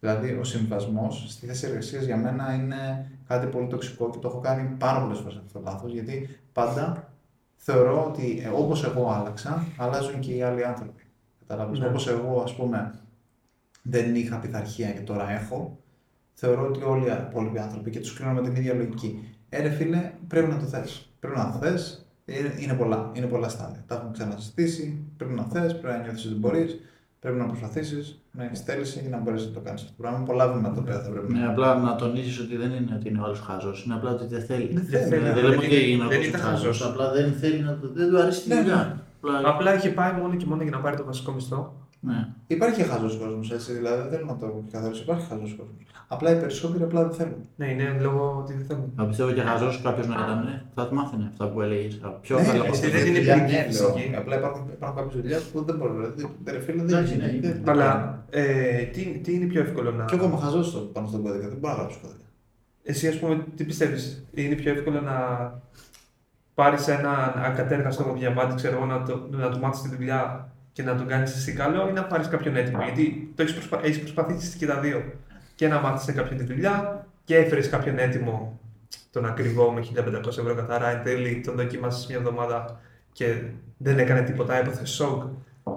[0.00, 4.38] Δηλαδή, ο συμβασμό στη θέση εργασίας για μένα είναι κάτι πολύ τοξικό και το έχω
[4.40, 5.92] κάνει πάρα πολλές φορές αυτό το λάθος.
[5.92, 7.11] Γιατί πάντα
[7.64, 11.02] θεωρώ ότι ε, όπως εγώ άλλαξα, αλλάζουν και οι άλλοι άνθρωποι.
[11.40, 11.78] Καταλάβεις.
[11.78, 11.86] Ναι.
[11.86, 12.94] Όπως εγώ, ας πούμε,
[13.82, 15.78] δεν είχα πειθαρχία και τώρα έχω,
[16.34, 19.36] θεωρώ ότι όλοι οι υπόλοιποι άνθρωποι και τους κρίνω με την ίδια λογική.
[19.48, 21.12] Ε, ρε φίλε, πρέπει να το θες.
[21.20, 22.06] Πρέπει να το θες.
[22.24, 23.10] Είναι, είναι πολλά.
[23.14, 23.84] Είναι πολλά στάδια.
[23.86, 25.04] Τα έχουμε ξανασυζητήσει.
[25.16, 26.80] Πρέπει να θες, πρέπει να νιώθεις ότι μπορείς.
[27.22, 30.18] Πρέπει να προσπαθήσεις, να έχει θέληση για να μπορέσεις να το κάνεις αυτό το πράγμα.
[30.24, 33.08] Πολλά βήματα τα οποία θα πρέπει Ναι, να απλά να τονίσει ότι δεν είναι ότι
[33.08, 33.72] είναι ο άλλος χάζο.
[33.84, 34.70] Είναι απλά ότι δεν θέλει.
[34.72, 35.32] Δεν θέλει, Δεν ναι.
[35.32, 36.54] δεν λέμε Δεν ότι είναι- είναι δεν ο ήταν χάζο.
[36.56, 36.82] χαζός.
[36.82, 37.88] Απλά δεν θέλει να το.
[37.92, 39.00] Δεν του αρέσει τη Ναι, δουλειά.
[39.22, 41.74] Απλά- Απλά είχε πάει μόνο και μόνο για να πάρει το βασικό μισθό.
[42.04, 42.28] Ναι.
[42.46, 43.72] Υπάρχει και χαζός κόσμος, έτσι.
[43.72, 45.02] Δηλαδή δεν θέλω να το καθαρίσω.
[45.02, 45.76] Υπάρχει χαζός κόσμος.
[46.08, 47.48] Απλά οι περισσότεροι απλά δεν θέλουν.
[47.56, 48.92] Ναι, είναι λόγω ότι δεν θέλουν.
[48.96, 50.44] Να πιστεύω και χαζός κάποιος να ήταν.
[50.44, 52.00] ναι, Θα του μάθαινε αυτά που έλεγες.
[52.20, 52.98] Πιο Ναι, καλά από εσύ αυτό.
[52.98, 54.08] δεν είναι δουλειά, παιδική ναι, φυσική.
[54.10, 54.20] λέω.
[54.20, 55.94] Απλά υπάρχουν, υπάρχουν κάποιες δουλειές που δεν μπορούν.
[55.96, 57.62] Δηλαδή, ρε φίλε, δεν Εντάξει, ναι, δεν- είναι.
[57.66, 60.04] Αλλά ε, τι, τι είναι πιο εύκολο να.
[60.04, 61.48] Κι εγώ είμαι χαζός πάνω στον κώδικα.
[61.48, 62.20] Δεν μπορώ να γράψω κώδικα.
[62.82, 65.16] Εσύ, ας πούμε, τι πιστεύεις, είναι πιο εύκολο να
[66.54, 70.96] πάρεις έναν ακατέργαστο διαμάτι, ξέρω εγώ, να, το, να του μάθεις τη δουλειά και να
[70.96, 72.82] τον κάνεις εσύ καλό ή να πάρεις κάποιον έτοιμο.
[72.82, 73.80] Γιατί το έχεις προσπα...
[73.82, 75.02] έχεις προσπαθήσει και τα δύο.
[75.54, 78.60] Και να μάθεις σε κάποιον τη δουλειά και έφερες κάποιον έτοιμο
[79.10, 80.88] τον ακριβό με 1500 ευρώ καθαρά.
[80.88, 82.80] Εν τέλει τον δοκίμασες μια εβδομάδα
[83.12, 83.42] και
[83.76, 85.22] δεν έκανε τίποτα, έπαθε σοκ.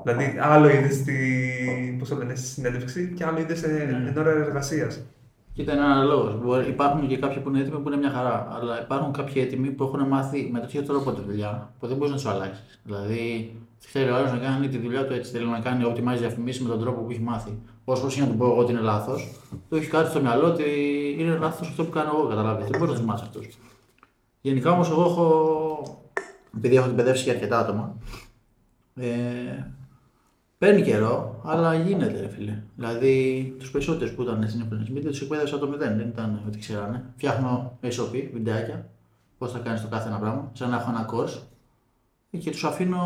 [0.03, 4.08] Δηλαδή, άλλο είδες στη, πώς το λένε, στη συνέντευξη και άλλο είδες Ναι.
[4.08, 5.01] εν ώρα εργασίας.
[5.53, 6.62] Κοίτα, είναι αναλόγω.
[6.62, 8.47] Υπάρχουν και κάποιοι που είναι έτοιμοι που είναι μια χαρά.
[8.51, 12.12] Αλλά υπάρχουν κάποιοι έτοιμοι που έχουν μάθει με τέτοιο τρόπο τη δουλειά που δεν μπορείς
[12.12, 12.79] να τους αλλάξεις.
[12.84, 15.31] Δηλαδή, θέλει ο άλλος να κάνει τη δουλειά του έτσι.
[15.31, 17.59] Θέλει να κάνει optimize διαφημίσεις με τον τρόπο που έχει μάθει.
[17.83, 20.63] Όσο και να του πω εγώ ότι είναι λάθος, του έχει κάτι στο μυαλό ότι
[21.19, 22.27] είναι λάθος αυτό που κάνω εγώ.
[22.27, 22.67] Καταλάβεις.
[22.67, 23.39] Δεν μπορεί να του μάθει αυτού.
[24.41, 26.03] Γενικά όμως, εγώ έχω.
[26.57, 27.97] Επειδή έχω εκπαιδεύσει και αρκετά άτομα,
[28.95, 29.05] ε,
[30.57, 32.61] Παίρνει καιρό, αλλά γίνεται, ρε φίλε.
[32.75, 35.97] Δηλαδή, τους περισσότερους που ήταν στην Influence Media τους εκπαίδευσα το μηδέν.
[35.97, 37.03] Δεν ήταν ότι ξέρανε.
[37.15, 38.89] Φτιάχνω SOP, βιντεάκια,
[39.38, 41.41] πώς θα κάνεις το κάθε ένα πράγμα, σαν να έχω ένα course
[42.37, 43.03] και τους αφήνω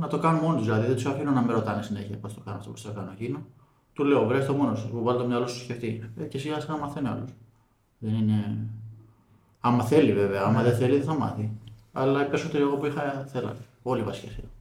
[0.00, 0.64] να το κάνουν μόνοι τους.
[0.64, 3.10] Δηλαδή, δεν τους αφήνω να με ρωτάνε συνέχεια πώς το κάνω αυτό, πώς το κάνω
[3.12, 3.46] εκείνο.
[3.92, 6.10] Του λέω, βρες το μόνος σου, βάλει το μυαλό σου σκεφτεί.
[6.16, 7.30] Ε, και σιγά σιγά μαθαίνει άλλος.
[7.98, 8.68] Δεν είναι.
[9.60, 11.50] Άμα θέλει βέβαια, άμα δεν θέλει δεν θα μάθει.
[11.92, 13.58] Αλλά οι περισσότεροι εγώ που είχα θέλανε.
[13.82, 14.52] Όλοι βασικά θέλανε.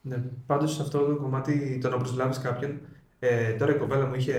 [0.00, 0.30] Ναι.
[0.46, 2.80] Πάντως σε αυτό το κομμάτι το να προσλάβεις κάποιον,
[3.18, 4.34] ε, τώρα η κοπέλα μου είχε,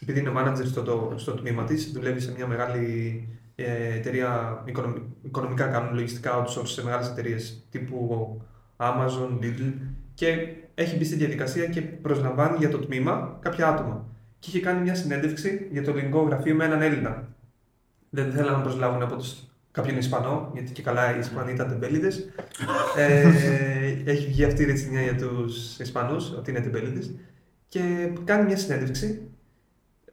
[0.00, 4.98] επειδή είναι manager στο, το, στο τμήμα της, δουλεύει σε μια μεγάλη ε, εταιρεία, οικονομ-
[5.22, 8.40] οικονομικά κάνουν λογιστικά outsource σε μεγάλες εταιρείες τύπου
[8.76, 9.72] Amazon, Lidl
[10.14, 10.26] και
[10.74, 14.06] έχει μπει στη διαδικασία και προσλαμβάνει για το τμήμα κάποια άτομα.
[14.38, 17.28] Και είχε κάνει μια συνέντευξη για το ελληνικό γραφείο με έναν Έλληνα.
[18.10, 19.34] Δεν θέλανε να προσλάβουν από τους
[19.70, 22.28] κάποιον Ισπανό, γιατί και καλά οι Ισπανοί ήταν τεμπέληδες.
[22.96, 23.22] ε,
[24.04, 27.14] έχει βγει αυτή η ρετσινιά για τους Ισπανούς, ότι είναι τεμπέληδες.
[27.68, 29.28] Και κάνει μια συνέντευξη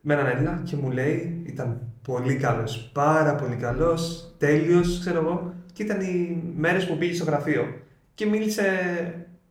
[0.02, 5.54] με έναν Έλληνα και μου λέει ήταν πολύ καλός, πάρα πολύ καλός, τέλειος, ξέρω εγώ.
[5.74, 7.82] Και ήταν οι μέρες που πήγε στο γραφείο.
[8.14, 8.64] Και μίλησε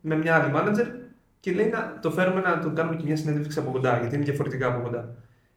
[0.00, 0.86] με μια άλλη manager
[1.40, 4.24] και λέει να το φέρουμε να το κάνουμε και μια συνέντευξη από κοντά, γιατί είναι
[4.24, 5.14] διαφορετικά από κοντά.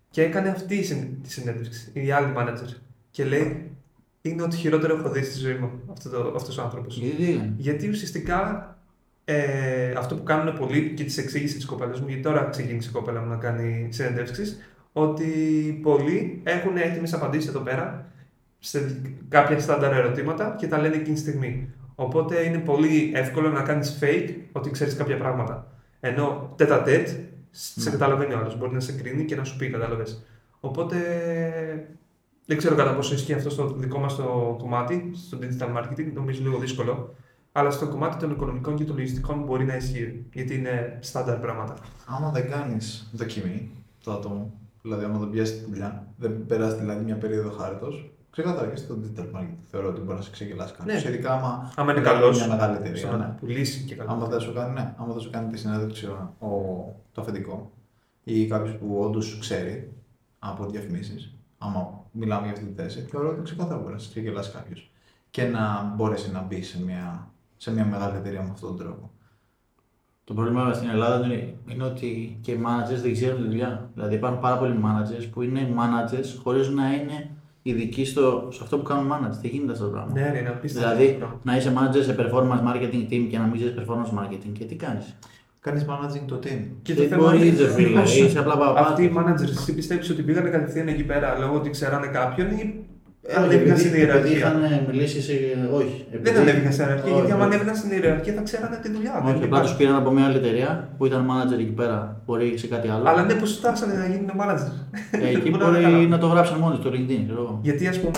[0.10, 2.76] Και έκανε αυτή η συν- τη συνέντευξη, η άλλη manager.
[3.12, 3.72] Και λέει,
[4.22, 6.98] είναι ό,τι χειρότερο έχω δει στη ζωή μου αυτό το, αυτός ο άνθρωπος.
[6.98, 7.54] Γιατί τι έκανε.
[7.58, 8.70] Γιατί ουσιαστικά
[9.26, 12.92] ε, αυτό που κάνουν πολλοί και τη εξήγησε της κοπέλας μου, γιατί τώρα ξεκίνησε η
[12.92, 14.58] κοπέλα μου να κάνει συνεντεύξει,
[14.98, 15.26] ότι
[15.84, 18.12] πολλοί έχουν έτοιμες απαντήσεις εδώ πέρα
[18.60, 21.70] σε κάποια στάνταρ ερωτήματα και τα λένε εκείνη τη στιγμή.
[21.96, 25.72] Οπότε είναι πολύ εύκολο να κάνεις fake ότι ξέρεις κάποια πράγματα.
[26.00, 27.10] Ενώ τέτα τέτ,
[27.52, 27.90] σε Ναι.
[27.92, 28.58] καταλαβαίνει ο άλλος.
[28.58, 30.26] Μπορεί να σε κρίνει και να σου πει, κατάλαβες.
[30.60, 30.98] Οπότε
[32.46, 36.42] δεν ξέρω κατά πόσο ισχύει αυτό στο δικό μας το κομμάτι, στο digital marketing, νομίζω
[36.42, 37.16] λίγο δύσκολο.
[37.52, 41.76] Αλλά στο κομμάτι των οικονομικών και των λογιστικών μπορεί να ισχύει, γιατί είναι στάνταρ πράγματα.
[42.06, 43.70] Άμα δεν κάνεις δοκιμή
[44.04, 44.54] το άτομο,
[44.86, 48.98] δηλαδή άμα δεν πιάσει τη δουλειά, δεν περάσει δηλαδή μια περίοδο χάριτος, ξεκάθαρα και στο
[49.04, 51.04] digital marketing θεωρώ ότι μπορεί να σε ξεγελάσει κάποιος.
[51.04, 51.10] Ναι.
[51.10, 52.98] Ειδικά άμα, Άμα είναι μιλάμε καλός, για μια μεγάλη εταιρεία.
[52.98, 53.18] στο ναι.
[53.18, 54.14] να πουλήσει και καλός.
[54.14, 57.72] Άμα δεν σου κάνει, ναι, άμα δεν σου κάνει τη συνέντευξη ο, ο- το αφεντικό
[58.24, 59.92] ή κάποιος που όντως ξέρει
[60.40, 64.52] από διαφημίσεις, άμα μιλάμε για αυτή τη θέση, θεωρώ ότι ξεκάθαρα μπορεί να σε ξεγελάσει
[64.52, 64.92] κάποιος
[65.30, 69.12] και να μπορέσει να μπει σε μια, σε μια μεγάλη εταιρεία με αυτόν τον τρόπο.
[70.28, 73.90] Το πρόβλημα στην Ελλάδα είναι, είναι ότι και οι managers δεν ξέρουν τη δουλειά.
[73.94, 77.30] Δηλαδή υπάρχουν πάρα πολλοί managers που είναι managers χωρίς να είναι
[77.62, 79.38] ειδικοί στο, σε αυτό που κάνουν managers.
[79.42, 80.90] Δεν γίνεται αυτό το πράγμα; Ναι, ρε, είναι απίστευτο.
[80.90, 81.40] δηλαδή αυτό το πράγμα.
[81.44, 84.52] να είσαι manager σε performance marketing team και να μην ξέρεις performance marketing.
[84.58, 85.16] Και τι κάνεις;
[85.60, 86.60] Κάνεις managing το team.
[86.82, 88.80] Και Δεν θέμα μπορείς, είναι ρε φίλε, πώς είσαι απλά παπά.
[88.80, 92.85] Αυτοί οι managers, εσύ πιστεύεις ότι πήγανε κατευθείαν εκεί πέρα λόγω ότι ξέρανε κάποιον ή
[93.28, 94.38] Ε, ανέβηκαν στην Επειδή ιεραρχία.
[94.38, 95.34] είχαν μιλήσει σε.
[95.80, 96.06] Όχι.
[96.12, 97.50] Δεν επειδή- ανέβηκαν στην ιεραρχία, Όχι, γιατί άμα όχι.
[97.54, 99.14] ανέβαιναν στην ιεραρχία θα ξέρανε τη δουλειά.
[99.16, 99.68] Όχι, δεν απλά υπάρχει.
[99.68, 102.22] τους πήραν από μια άλλη εταιρεία που ήταν manager εκεί πέρα.
[102.26, 103.04] Μπορεί σε κάτι άλλο.
[103.10, 104.72] Αλλά ναι, πώς φτάσανε να γίνουν manager.
[105.12, 106.08] Ε, εκεί Μπορώ να μπορεί καταλάβω.
[106.08, 107.22] να το γράψαν μόνοι στο LinkedIn.
[107.28, 107.60] ξέρω εγώ.
[107.62, 108.12] Γιατί ας πούμε,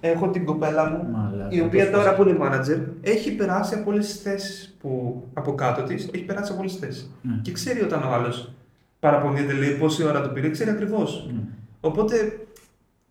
[0.00, 2.16] έχω την κοπέλα μου, Μαλάκα, η οποία πώς τώρα πας.
[2.16, 6.50] που είναι manager, έχει περάσει από όλες τις θέσεις που από κάτω της, έχει περάσει
[6.52, 7.10] από όλες τις θέσεις.
[7.22, 7.34] Ναι.
[7.42, 8.52] Και ξέρει όταν ο άλλος
[9.00, 11.28] παραπονιέται, λέει πόση ώρα του πήρε, ξέρει ακριβώς.
[11.32, 11.40] Ναι.
[11.80, 12.39] Οπότε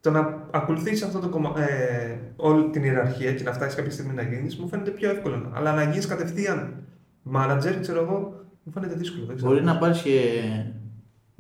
[0.02, 1.54] το να ακολουθήσει αυτό το κομμα...
[1.62, 5.52] ε, όλη την ιεραρχία και να φτάσεις κάποια στιγμή να γίνεις, μου φαίνεται πιο εύκολο.
[5.54, 6.74] Αλλά να γίνεις κατευθείαν
[7.34, 9.26] manager, ξέρω εγώ, μου φαίνεται δύσκολο.
[9.26, 9.52] Δεν ξέρω.
[9.52, 10.42] Μπορεί να πάρεις και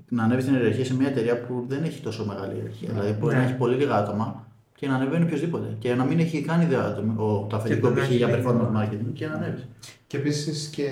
[0.09, 2.89] να ανέβεις στην ιεραρχία σε μια εταιρεία που δεν έχει τόσο μεγάλη ιεραρχία.
[2.93, 3.41] Δηλαδή μπορεί Ναι.
[3.41, 5.75] να έχει πολύ λίγα άτομα και να ανεβαίνει οποιοδήποτε.
[5.79, 8.07] Και να μην έχει καν ιδέα το, ο, το αφεντικό Και να π.χ.
[8.07, 8.89] έχει για λίγα performance άτομα.
[8.89, 9.67] marketing και να ανέβεις.
[10.07, 10.87] Και επίσης και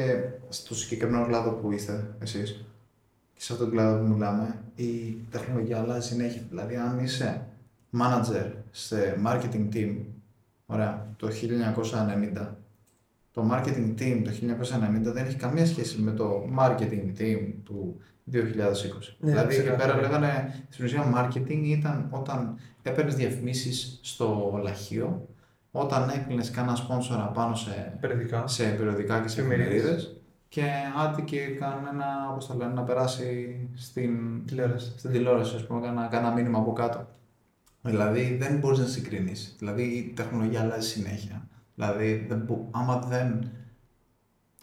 [0.49, 2.65] στο συγκεκριμένο κλάδο που είστε εσείς
[3.33, 6.41] και σε αυτόν τον κλάδο που μιλάμε, η τεχνολογία αλλάζει συνέχεια.
[6.49, 7.41] Δηλαδή, αν είσαι
[8.01, 9.95] manager σε marketing team,
[10.65, 12.55] ωραία, το 1990,
[13.31, 17.99] το marketing team το 1990 δεν έχει καμία σχέση με το marketing team του
[18.31, 18.37] 2020.
[19.19, 19.93] Ναι, δηλαδή, εκεί ξεκάθαρα.
[19.95, 25.27] πέρα λέγανε, στην ουσία marketing ήταν όταν έπαιρνες διαφημίσεις στο λαχείο,
[25.71, 28.47] όταν έκλεινες κανένα σπόνσορα πάνω σε Περιοδικά.
[28.47, 29.73] σε περιοδικά και σε Εφημερίδες.
[29.75, 30.11] εφημερίδες
[30.49, 30.63] και
[30.97, 34.93] άντε και κανένα, πώς το λένε, να περάσει στην, Τηλεόραση.
[34.97, 37.07] στην τηλεόραση, ας πούμε, κάνα, κάνα μήνυμα από κάτω.
[37.91, 39.55] Δηλαδή δεν μπορείς να συγκρίνεις.
[39.59, 41.47] Δηλαδή η τεχνολογία αλλάζει συνέχεια.
[41.75, 43.49] Δηλαδή δεν, μπο- άμα δεν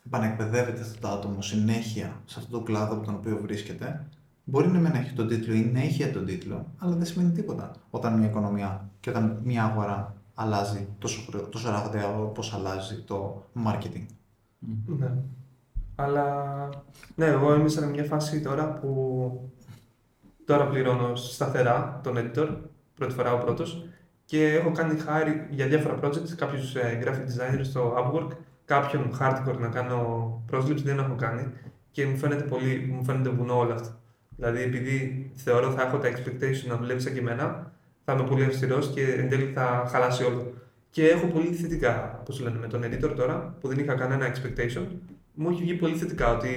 [0.06, 4.06] επανεκπαιδεύεται αυτό το άτομο συνέχεια σε αυτό το κλάδο από τον οποίο βρίσκεται,
[4.44, 7.70] μπορεί να μην έχει τον τίτλο ή να έχει τον τίτλο, αλλά δεν σημαίνει τίποτα
[7.90, 13.42] όταν μια οικονομία και όταν μια αγορά αλλάζει τόσο, γρήγορα- τόσο ραγδαία όπως αλλάζει το
[13.64, 14.06] marketing.
[14.86, 15.12] Ναι.
[15.94, 16.68] Αλλά
[17.14, 19.50] ναι, εγώ είμαι σε μια φάση τώρα που
[20.44, 22.48] τώρα πληρώνω σταθερά τον editor,
[22.96, 23.88] πρώτη φορά ο πρώτος
[24.24, 28.28] και έχω κάνει hire για διάφορα projects, κάποιους ε, graphic designers στο Upwork,
[28.64, 31.52] κάποιον hardcore να κάνω πρόσληψη δεν έχω κάνει
[31.90, 33.98] και μου φαίνεται πολύ, μου φαίνεται βουνό όλο αυτό.
[34.36, 37.72] Δηλαδή επειδή θεωρώ θα έχω τα expectation να δουλεύει σαν και εμένα,
[38.04, 40.52] θα είμαι πολύ αυστηρός και εν τέλει θα χαλάσει όλο.
[40.90, 44.86] Και έχω πολύ θετικά, όπως λένε, με τον editor τώρα, που δεν είχα κανένα expectation.
[45.34, 46.50] Μου έχει βγει πολύ θετικά ότι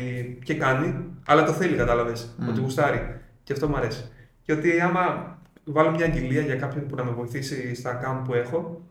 [0.43, 2.35] και κάνει, αλλά το θέλει, κατάλαβες.
[2.39, 2.49] Mm.
[2.49, 3.19] Ότι γουστάρει.
[3.43, 4.11] Και αυτό μου αρέσει.
[4.41, 5.36] Και ότι άμα
[5.71, 8.81] βάλω μια αγγελία για κάποιον που να με βοηθήσει στα account που έχω,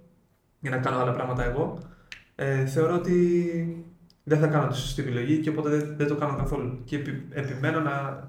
[0.61, 1.79] για να κάνω άλλα πράγματα εγώ,
[2.35, 3.85] ε, θεωρώ ότι
[4.25, 6.81] δεν θα κάνω τη σωστή επιλογή και οπότε δεν, δεν το κάνω καθόλου.
[6.85, 8.25] Και επι- επιμένω να.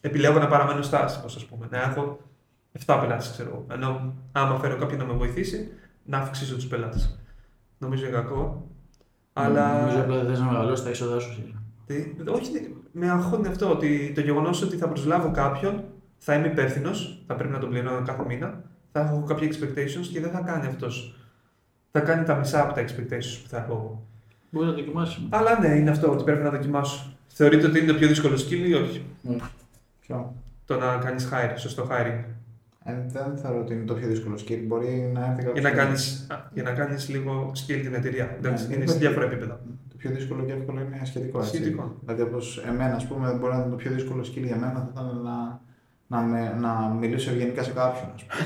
[0.00, 1.68] Επιλέγω να παραμένω στάση, πώς ας πούμε.
[1.70, 2.20] Να έχω
[2.86, 3.64] 7 πελάτες, ξέρω εγώ.
[3.70, 5.68] Ενώ άμα φέρω κάποιον να με βοηθήσει,
[6.04, 7.18] να αυξήσω τους πελάτες.
[7.78, 8.68] Νομίζω είναι κακό.
[9.32, 9.80] Αλλά.
[9.80, 11.32] Νομίζω απλά δεν θες να μεγαλώσεις τα είσοδα σου.
[11.32, 11.62] σίγουρα.
[11.86, 15.84] Τι- όχι, με αγχώνει αυτό ότι το γεγονός ότι θα προσλάβω κάποιον,
[16.22, 20.20] θα είμαι υπεύθυνος, θα πρέπει να τον πληρώνω κάθε μήνα, θα έχω κάποια expectations και
[20.20, 21.14] δεν θα κάνει αυτός.
[21.90, 24.06] Θα κάνει τα μισά από τα expectations που θα έχω εγώ.
[24.50, 25.26] Μπορείς να δοκιμάσεις.
[25.30, 27.12] Αλλά ναι, είναι αυτό ότι πρέπει να δοκιμάσω.
[27.28, 29.04] Θεωρείτε ότι είναι το πιο δύσκολο skill ή όχι;
[30.00, 30.34] Ποιο;
[30.66, 32.24] Το να κάνεις hire, σωστό hiring.
[32.84, 34.62] Ε, δεν θεωρώ ότι είναι το πιο δύσκολο skill.
[34.66, 37.94] Μπορεί να έρθει Για κάποιος να και- κάνεις, α, για να κάνεις λίγο skill την
[37.94, 38.34] εταιρεία.
[38.38, 38.90] Εντάξει, Ναι, είναι ναι.
[38.90, 39.60] σε διάφορα επίπεδα.
[39.88, 41.38] Το πιο δύσκολο και εύκολο είναι σχετικό.
[41.38, 41.54] Έτσι.
[41.56, 41.94] Σχετικό.
[42.00, 44.88] Δηλαδή, όπως εμένα, ας πούμε, μπορεί να ήταν το πιο δύσκολο skill για μένα θα
[44.92, 45.60] ήταν να,
[46.10, 48.10] να, με, να μιλήσω ευγενικά σε κάποιον.
[48.14, 48.42] Ας πούμε.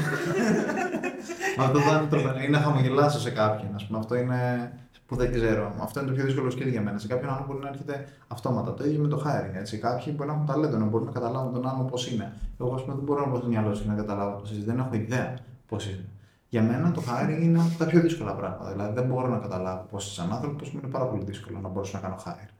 [1.64, 2.38] αυτό θα είναι τρομερό.
[2.46, 3.74] Ή να χαμογελάσω σε κάποιον.
[3.74, 3.98] Ας πούμε.
[3.98, 4.72] Αυτό είναι
[5.06, 5.74] που δεν ξέρω.
[5.80, 6.98] Αυτό είναι το πιο δύσκολο skill για μένα.
[6.98, 8.74] Σε κάποιον άλλο μπορεί να έρχεται αυτόματα.
[8.74, 9.54] Το ίδιο με το hiring.
[9.58, 9.78] Έτσι.
[9.78, 12.32] Κάποιοι μπορεί να έχουν ταλέντο, να μπορούν να καταλάβουν τον άλλο πώς είναι.
[12.60, 14.62] Εγώ, ας πούμε, δεν μπορώ να μπω στο μυαλό σου και να καταλάβω πώς είσαι.
[14.64, 16.04] Δεν έχω ιδέα πώς είναι.
[16.48, 18.72] Για μένα το hiring είναι από τα πιο δύσκολα πράγματα.
[18.72, 21.68] Δηλαδή δεν μπορώ να καταλάβω πώς είσαι σαν άνθρωπο, μου είναι πάρα πολύ δύσκολο να
[21.68, 22.53] μπορέσω να κάνω hire.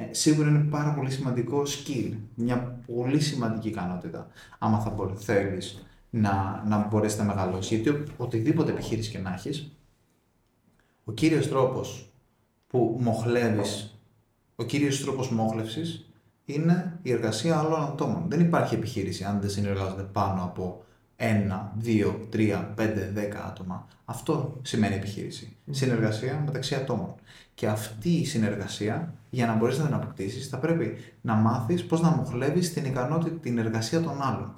[0.00, 4.26] Ε, σίγουρα είναι πάρα πολύ σημαντικό skill, μια πολύ σημαντική ικανότητα.
[4.58, 7.70] Άμα θα μπορεί, θέλεις να, να μπορέσεις να μεγαλώσεις.
[7.70, 9.72] Γιατί ο- οτιδήποτε επιχείρηση και να έχεις,
[11.04, 12.12] ο κύριος τρόπος
[12.66, 13.98] που μοχλεύεις,
[14.56, 16.10] ο κύριος τρόπος μόχλευσης
[16.44, 18.24] είναι η εργασία άλλων ατόμων.
[18.28, 20.84] Δεν υπάρχει επιχείρηση αν δεν συνεργάζονται πάνω από
[21.16, 23.86] ένα, δύο, τρία, πέντε, δέκα άτομα.
[24.04, 25.56] Αυτό σημαίνει επιχείρηση.
[25.70, 27.14] Συνεργασία μεταξύ ατόμων.
[27.54, 32.00] Και αυτή η συνεργασία, για να μπορέσει να την αποκτήσεις, θα πρέπει να μάθεις πώς
[32.00, 34.54] να μοχλεύεις την ικανότητα, την εργασία των άλλων.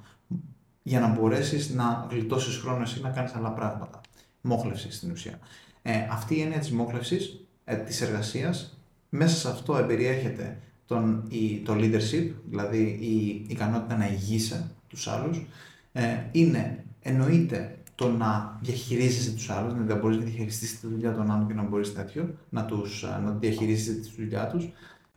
[0.82, 4.00] Για να μπορέσεις να γλιτώσεις χρόνο εσύ να κάνεις άλλα πράγματα.
[4.40, 5.38] Μόχλευσης στην ουσία.
[5.82, 8.78] Ε, αυτή η έννοια της μόχλευσης, ε, της εργασίας,
[9.08, 15.46] μέσα σε αυτό εμπεριέχεται τον, η, το leadership, δηλαδή η ικανότητα να ηγείσαι τους άλλους,
[15.92, 21.30] ε, είναι εννοείται το να διαχειρίζεσαι τους άλλους, να μπορείς να διαχειριστείς τη δουλειά των
[21.30, 24.68] άλλων και να μπορείς τέτοιο, να, τους, α, να διαχειρίζεσαι τη δουλειά τους.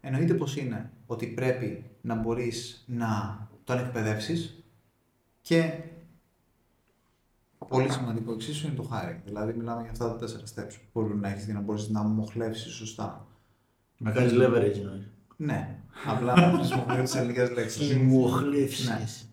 [0.02, 4.64] Εννοείται πως είναι ότι πρέπει να μπορείς να τον εκπαιδεύσεις
[5.42, 5.74] και
[7.68, 9.22] πολύ σημαντικό εξίσου είναι το hiring.
[9.26, 12.02] Δηλαδή, μιλάμε για αυτά τα τέσσερα steps που μπορεί να έχεις για να μπορείς να
[12.02, 13.28] μοχλεύσεις σωστά.
[13.98, 15.10] Να κάνεις leverage εννοείς.
[15.38, 17.98] Ναι, απλά να χρησιμοποιώ τις ελληνικές λέξεις.
[17.98, 19.32] Μοχλεύσεις.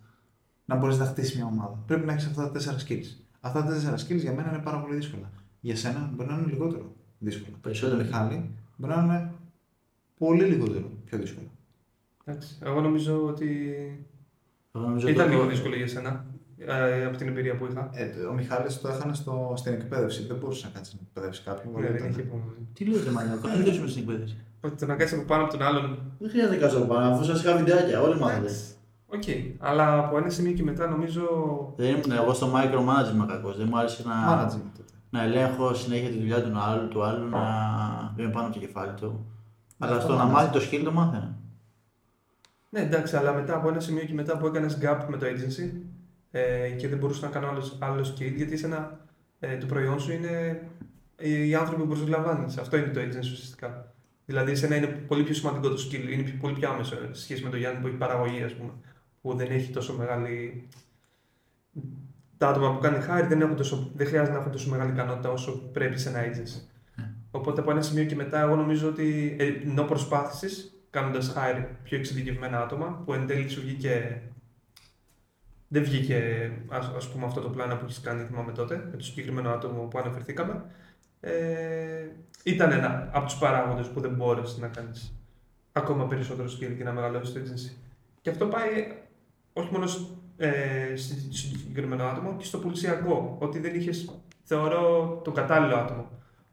[0.65, 1.83] να μπορείς να χτίσεις μια ομάδα.
[1.87, 3.21] Πρέπει να έχεις αυτά τα τέσσερα skills.
[3.41, 5.31] Αυτά τα τέσσερα skills για μένα είναι πάρα πολύ δύσκολα.
[5.61, 7.57] Για σένα μπορεί να είναι λιγότερο δύσκολο.
[7.61, 8.01] Περισσότερο.
[8.03, 9.33] Για τον Μιχάλη μπορεί να είναι
[10.19, 11.47] πολύ λιγότερο πιο δύσκολο.
[12.25, 12.59] Εντάξει.
[12.63, 13.49] Εγώ νομίζω ότι
[14.75, 16.25] Εγώ νομίζω ήταν το- λίγο δύσκολο για σένα
[16.67, 17.91] ε, από την εμπειρία που είχα.
[17.93, 20.27] Ε, ο Μιχάλης το έχανε στο, στην εκπαίδευση.
[20.27, 21.73] Δεν μπορούσε να κάτσει να εκπαιδεύσει κάποιον.
[21.75, 22.69] Ναι, γιατί δεν ήταν- είχε υπομονή.
[22.73, 24.37] Τι λέτε, Μανιακό, δεν δώσουμε στην εκπαίδευση.
[24.61, 25.99] Ότι το να κάτσει από πάνω από τον άλλον.
[26.19, 28.51] Δεν χρειάζεται να κάτσω από πάνω, αφού σας είχα βιντεάκια, όλοι μάθατε.
[29.13, 29.55] Εντάξει.
[29.59, 29.67] Οκ.
[29.69, 31.23] Αλλά από ένα σημείο και μετά νομίζω.
[31.77, 33.53] Δεν ήμουν εγώ στο micromanagement κακό.
[33.53, 34.93] Δεν μου άρεσε να, Management τότε.
[35.11, 37.39] να ελέγχω συνέχεια τη δουλειά του άλλου, του άλλου να
[38.19, 39.27] είμαι πάνω από το κεφάλι του.
[39.79, 40.33] Αλλά αυτό στο να management.
[40.33, 41.35] μάθει το skill το μάθαινα.
[42.71, 45.71] Ναι, εντάξει, αλλά μετά από ένα σημείο και μετά που έκανες gap με το agency
[46.31, 48.99] ε, και δεν μπορούσες να κάνω άλλο, άλλος skill, γιατί εσένα,
[49.41, 50.63] ε, το προϊόν σου είναι
[51.17, 52.57] οι άνθρωποι που προσλαμβάνεις.
[52.59, 53.93] Αυτό είναι το agency ουσιαστικά.
[54.25, 57.23] Δηλαδή, εσένα είναι πολύ πιο σημαντικό το skill, είναι πιο- πολύ πιο άμεσο ε, σε
[57.23, 58.71] σχέση με τον Γιάννη που έχει παραγωγή, ας πούμε,
[59.21, 60.69] που δεν έχει τόσο μεγάλη.
[62.37, 65.31] Τα άτομα που κάνει hire δεν, έχουν τόσο, δεν χρειάζεται να έχουν τόσο μεγάλη ικανότητα
[65.31, 66.71] όσο πρέπει σε ένα agency.
[67.31, 71.99] Οπότε από ένα σημείο και μετά, εγώ νομίζω ότι ε, ενώ προσπάθησες κάνοντας hire πιο
[71.99, 74.23] εξειδικευμένα άτομα, που εν τέλει σου βγήκε.
[75.69, 79.05] Δεν βγήκε ας, ας πούμε αυτό το πλάνο που έχεις κάνει, θυμάμαι τότε, με το
[79.05, 80.65] συγκεκριμένο άτομο που αναφερθήκαμε.
[81.21, 82.09] Ε,
[82.45, 85.15] ήταν ένα από τους παράγοντες που δεν μπόρεσε να κάνεις
[85.73, 87.73] ακόμα περισσότερο skill και να μεγαλώσεις το agency.
[88.21, 88.69] Και αυτό πάει
[89.53, 93.37] όχι μόνο σ- ε, στο συγκεκριμένο άτομο και στο πουλησιακό.
[93.41, 94.11] Ότι δεν είχες,
[94.43, 96.09] θεωρώ, το κατάλληλο άτομο.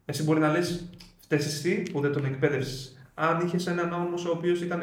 [0.06, 0.90] Εσύ μπορεί να λες,
[1.20, 2.98] φταίει εσύ που δεν τον εκπαίδευσες.
[3.14, 4.82] Αν είχες έναν όμως ο οποίος ήταν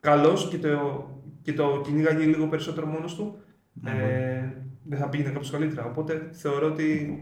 [0.00, 1.08] καλός και το,
[1.42, 3.38] και το κυνήγαγε λίγο περισσότερο μόνος του,
[3.84, 4.52] ε,
[4.82, 5.84] δεν θα πήγαινε κάπως καλύτερα.
[5.86, 7.20] Οπότε θεωρώ ότι.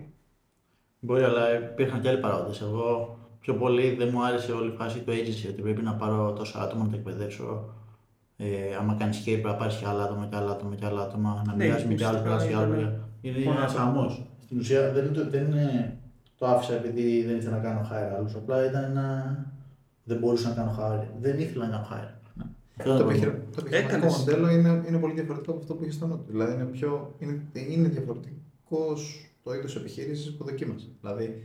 [1.00, 2.58] Μπορεί, αλλά υπήρχαν και άλλοι παράγοντε.
[2.64, 6.32] Εγώ πιο πολύ δεν μου άρεσε όλη η φάση του agency ότι πρέπει να πάρω
[6.32, 7.74] τόσα άτομα να τα εκπαιδεύσω.
[8.36, 11.02] Ε, άμα κάνεις και πρέπει να πάρεις και άλλα άτομα και άλλα άτομα και άλλα
[11.02, 12.80] άτομα, να Ναι, μιλάς με και άλλου, ουσιαστικά μιλάς και άλλου.
[12.80, 13.84] ήταν Είναι μόνο ένα άτομα.
[13.84, 14.26] χαμός.
[14.44, 15.96] Στην ουσία δεν, είναι το- δεν είναι
[16.38, 18.34] το άφησα επειδή δεν ήθελα να κάνω hire άλλους.
[18.34, 19.36] Απλά ήταν ένα.
[20.04, 21.06] Δεν μπορούσα να κάνω hire.
[21.20, 22.12] Δεν ήθελα να κάνω hire.
[22.78, 23.30] Αυτό Το, ήταν το επιχειρη...
[23.30, 23.50] πρόβλημα.
[23.54, 24.16] το επιχειρηματικό Έκανες.
[24.18, 26.24] μοντέλο είναι, είναι πολύ διαφορετικό από αυτό που είχες στο νότο.
[26.26, 30.86] Δηλαδή είναι, πιο, είναι, είναι διαφορετικός το είδος επιχείρησης που δοκίμασε.
[31.00, 31.42] Δηλαδή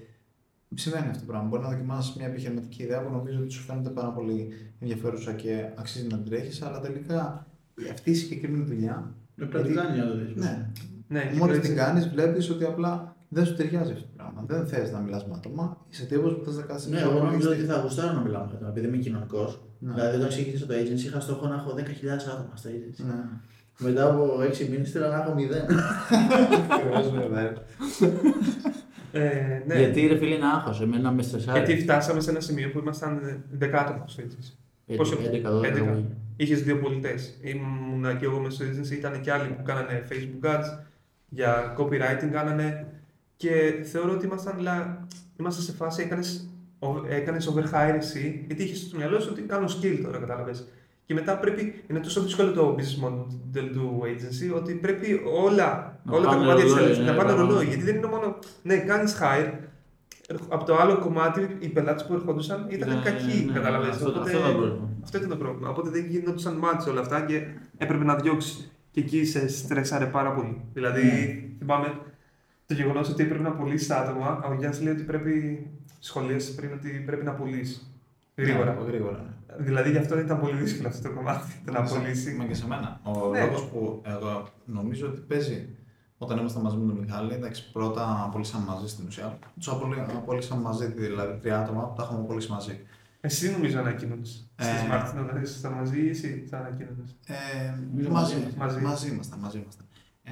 [0.75, 1.47] συμβαίνει αυτό το πράγμα.
[1.47, 4.47] Μπορεί να δοκιμάσεις μια επιχειρηματική ιδέα που νομίζω ότι σου φαίνεται πάρα πολύ
[4.79, 7.47] ενδιαφέρουσα και αξίζει να την τρέχεις, αλλά τελικά
[7.91, 9.13] αυτή η συγκεκριμένη δουλειά.
[9.35, 10.35] Πρέπει να την κάνει για να το δεις.
[10.35, 10.69] Ναι,
[11.07, 14.09] Ναι, και Μόλις το την agency- κάνεις, βλέπεις ότι απλά δεν σου ταιριάζει αυτό το
[14.15, 14.43] πράγμα.
[14.47, 15.85] Δεν θες να μιλάς με άτομα.
[15.89, 16.89] Είσαι τύπος που θες να κάτσει.
[16.89, 19.61] Ναι, εγώ νομίζω ότι θα γουστάρω να μιλάω με άτομα επειδή είμαι κοινωνικός.
[19.79, 19.93] Ναι.
[19.93, 23.03] Δηλαδή, όταν ξεκίνησα το agency, είχα στόχο να έχω 10.000 άτομα στο agency.
[23.05, 23.23] Ναι.
[23.79, 25.39] Μετά από 6 μήνες θέλω να έχω 0.
[29.13, 29.55] Ακριβώς, βέβαια.
[29.57, 29.79] Ε, ναι.
[29.79, 31.57] Γιατί ρε φίλε είναι άγχος, εμένα με στρεσάρει.
[31.65, 34.53] Γιατί φτάσαμε σε ένα σημείο που ήμασταν 10 άτομα στο agency.
[34.97, 35.63] Πόσο- 11, 12.
[35.63, 36.03] 11.
[36.35, 37.37] Είχες δύο πολιτές.
[37.41, 40.79] Ήμουν και εγώ μες στο agency, ήταν και άλλοι που κάνανε Facebook ads,
[41.29, 42.87] για copywriting κάνανε.
[43.35, 43.49] Και
[43.83, 45.07] θεωρώ ότι ήμασταν, λα-
[45.39, 46.49] είμαστε σε φάση, έκανες,
[46.79, 50.67] ο- έκανες overhire εσύ, γιατί είχες στο μυαλό σου ότι κάνω skill τώρα, κατάλαβες.
[51.09, 56.13] Και μετά πρέπει, είναι τόσο δύσκολο το business model του agency, ότι πρέπει όλα, Να
[56.15, 57.43] όλα τα πάνε κομμάτια της ρολόι, θέλησης ναι, να πάνε ναι, ναι.
[57.47, 57.65] ρολόι.
[57.65, 59.51] Γιατί δεν είναι μόνο, ναι, κάνεις hire,
[60.49, 63.95] από το άλλο κομμάτι οι πελάτες που ερχόντουσαν ήταν Ναι, κακοί, ναι, καταλαβαίνεις.
[63.95, 64.89] αυτό- Οπότε- αυτό ήταν το πρόβλημα.
[65.03, 65.69] αυτό ήταν το πρόβλημα.
[65.69, 67.43] Οπότε δεν γινόντουσαν μάτς όλα αυτά και
[67.77, 68.71] έπρεπε να διώξει.
[68.91, 70.61] Και εκεί σε στρέσαρε πάρα πολύ.
[70.73, 71.55] Δηλαδή, Ναι.
[71.59, 71.99] θυμάμαι
[72.65, 74.43] το γεγονός ότι έπρεπε να πουλήσεις άτομα.
[74.49, 75.65] Ο Γιάννης λέει ότι πρέπει.
[75.99, 77.93] Σχολίασε πριν ότι πρέπει να πουλήσεις.
[78.35, 78.73] Γρήγορα.
[78.79, 79.37] Ναι, γρήγορα.
[79.57, 79.63] Ναι.
[79.65, 81.61] Δηλαδή γι' αυτό ήταν πολύ δύσκολο αυτό το κομμάτι.
[81.65, 82.33] Το να Μα σε- πουλήσει.
[82.35, 82.99] Μα και σε μένα.
[83.03, 83.39] Ο Ναι.
[83.45, 85.75] λόγος που εγώ νομίζω ότι παίζει
[86.17, 89.39] όταν ήμασταν μαζί με τον Μιχάλη, εντάξει, πρώτα απολύσαμε μαζί στην ουσία.
[89.57, 89.67] Τους
[90.15, 92.79] απολύσαμε μαζί, δηλαδή τρία άτομα που τα είχαμε απολύσει μαζί.
[93.21, 94.51] Εσύ νομίζω ανακοίνωνες.
[94.55, 94.63] Ε.
[94.63, 97.15] Στη Smart να ήσασταν μαζί ή εσύ θα ανακοίνωνες.
[97.27, 97.33] Ε,
[97.91, 98.55] Νομίζω μαζί, μαζί.
[98.57, 98.79] μαζί.
[98.81, 99.85] μαζί ήμασταν, μαζί ήμασταν.
[100.23, 100.31] Ε,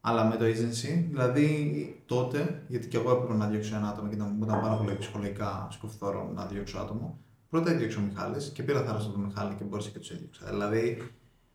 [0.00, 4.14] αλλά με το agency, δηλαδή τότε, γιατί και εγώ έπρεπε να διώξω ένα άτομο και
[4.14, 7.18] ήταν, μου ήταν πάρα πολύ ψυχολογικά σκοφθόρο να διώξω άτομο.
[7.56, 10.46] Πρώτα έδιωξε ο Μιχάλης και πήρα θάρρος από τον Μιχάλη και μπόρεσα και τους έδιωξα.
[10.50, 10.98] Δηλαδή,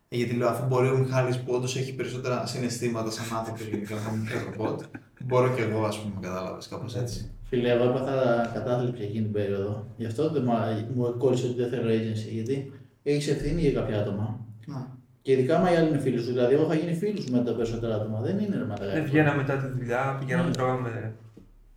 [0.08, 3.94] ε, γιατί λέω, αφού μπορεί ο Μιχάλης που όντως έχει περισσότερα συναισθήματα σαν άνθρωπος γενικά
[3.96, 4.80] από μικρό ρομπότ,
[5.24, 7.30] μπορώ και εγώ, ας πούμε, κατάλαβες κάπως έτσι.
[7.48, 8.14] Φίλε, εγώ έπαθα
[8.54, 9.86] κατάθλιψη εκείνη την περίοδο.
[9.96, 12.30] Γι' αυτό δεν μου- μου κόλλησε ότι δεν θέλω agency.
[12.32, 12.72] Γιατί
[13.02, 14.40] έχεις ευθύνη για κάποια άτομα.
[14.66, 14.96] Να.
[15.22, 16.26] Και ειδικά άμα οι άλλοι είναι φίλοι σου.
[16.26, 18.20] Δηλαδή, εγώ είχα γίνει φίλου με τα περισσότερα άτομα.
[18.20, 18.92] Δεν είναι ρε μαλάκα.
[18.96, 20.54] Ε, βγαίναμε μετά τη δουλειά, πηγαίναμε, Ναι.
[20.54, 21.14] τρώγαμε.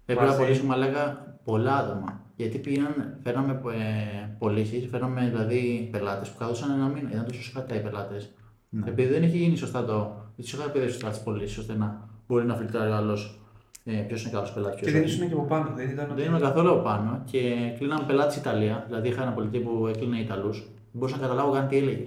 [0.06, 0.38] Πρέπει να μαζί.
[0.40, 2.24] πωλήσουμε, λέγα, πολλά άτομα.
[2.36, 7.10] Γιατί πήγαν, φέραμε ε, πωλήσεις, φέραμε δηλαδή πελάτες που κάθοσαν ένα μήνα.
[7.12, 8.34] Ήταν τόσο σκατά οι πελάτες.
[8.70, 8.90] Ναι.
[8.90, 12.46] Επειδή δεν είχε γίνει σωστά το Δεν του είχα εκπαιδεύσει τι πωλήσει ώστε να μπορεί
[12.46, 13.40] να φιλτράρει ο άλλος
[13.84, 14.82] ε, ποιος είναι καλός πελάτης.
[14.82, 16.12] Και δεν ήσουν και από πάνω, δεν ήταν.
[16.16, 18.84] Δεν ήμουν καθόλου από πάνω και κλείναμε πελάτη Ιταλίας.
[18.86, 20.58] Δηλαδή είχα ένα πολιτή που έκλεινε Ιταλούς.
[20.58, 22.04] Δεν μπορούσα να καταλάβω καν τι έλεγε.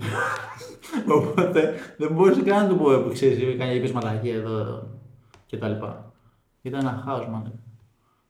[1.18, 4.86] Οπότε δεν μπορούσα καν να του πω που ξέρεις, κάνει είπε μαλακία εδώ
[5.50, 5.72] κτλ.
[6.62, 7.52] Ήταν ένα χάος, μάλλον.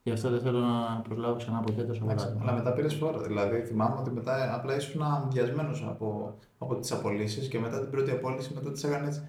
[0.02, 2.52] Γι' αυτό δεν θέλω να προσλάβω ξανά ποτέ τόσο Αλλά παράδειγμα.
[2.52, 3.20] μετά πήρες φόρο.
[3.20, 8.10] Δηλαδή θυμάμαι ότι μετά απλά ήσουν αμοιασμένο από, από τις απολύσεις και μετά την πρώτη
[8.10, 9.20] απόλυση μετά τις έκανες έτσι.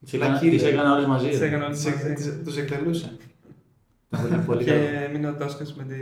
[0.00, 0.68] Τις έκανα, Φυλακή, τις ρε.
[0.72, 1.28] έκανα όλες μαζί.
[1.28, 1.46] Τις ρε.
[1.46, 2.42] έκανα όλες μαζί.
[2.44, 3.16] Τους εκτελούσε.
[4.10, 4.82] Πολύ- Πολύ Και καλό.
[5.08, 5.94] έμεινε ο Τόσκα με, τη...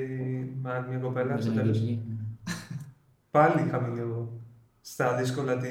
[0.63, 1.77] με άλλη μια κοπέλα Με στο την τέλος.
[1.79, 2.03] Αγγλική.
[3.31, 4.33] Πάλι είχαμε λίγο
[4.81, 5.69] στα δύσκολα τη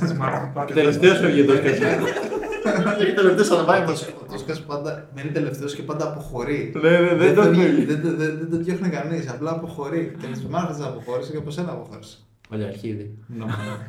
[0.00, 0.50] Smart.
[0.54, 1.86] Πάλι Τελευταίος φεύγει το Τόσκα.
[3.02, 6.72] Έχει τελευταίος θα πάει Ο Τόσκα πάντα μένει τελευταίος και πάντα αποχωρεί.
[6.82, 7.84] Ναι, ναι, δεν το φεύγει, φεύγει.
[7.84, 9.28] δεν, δεν, δεν, δεν το διώχνει κανείς.
[9.28, 10.16] Απλά αποχωρεί.
[10.20, 12.16] Και με τι μάρκε δεν αποχώρησε και από σένα αποχώρησε.
[12.48, 13.18] Πολύ αρχίδι.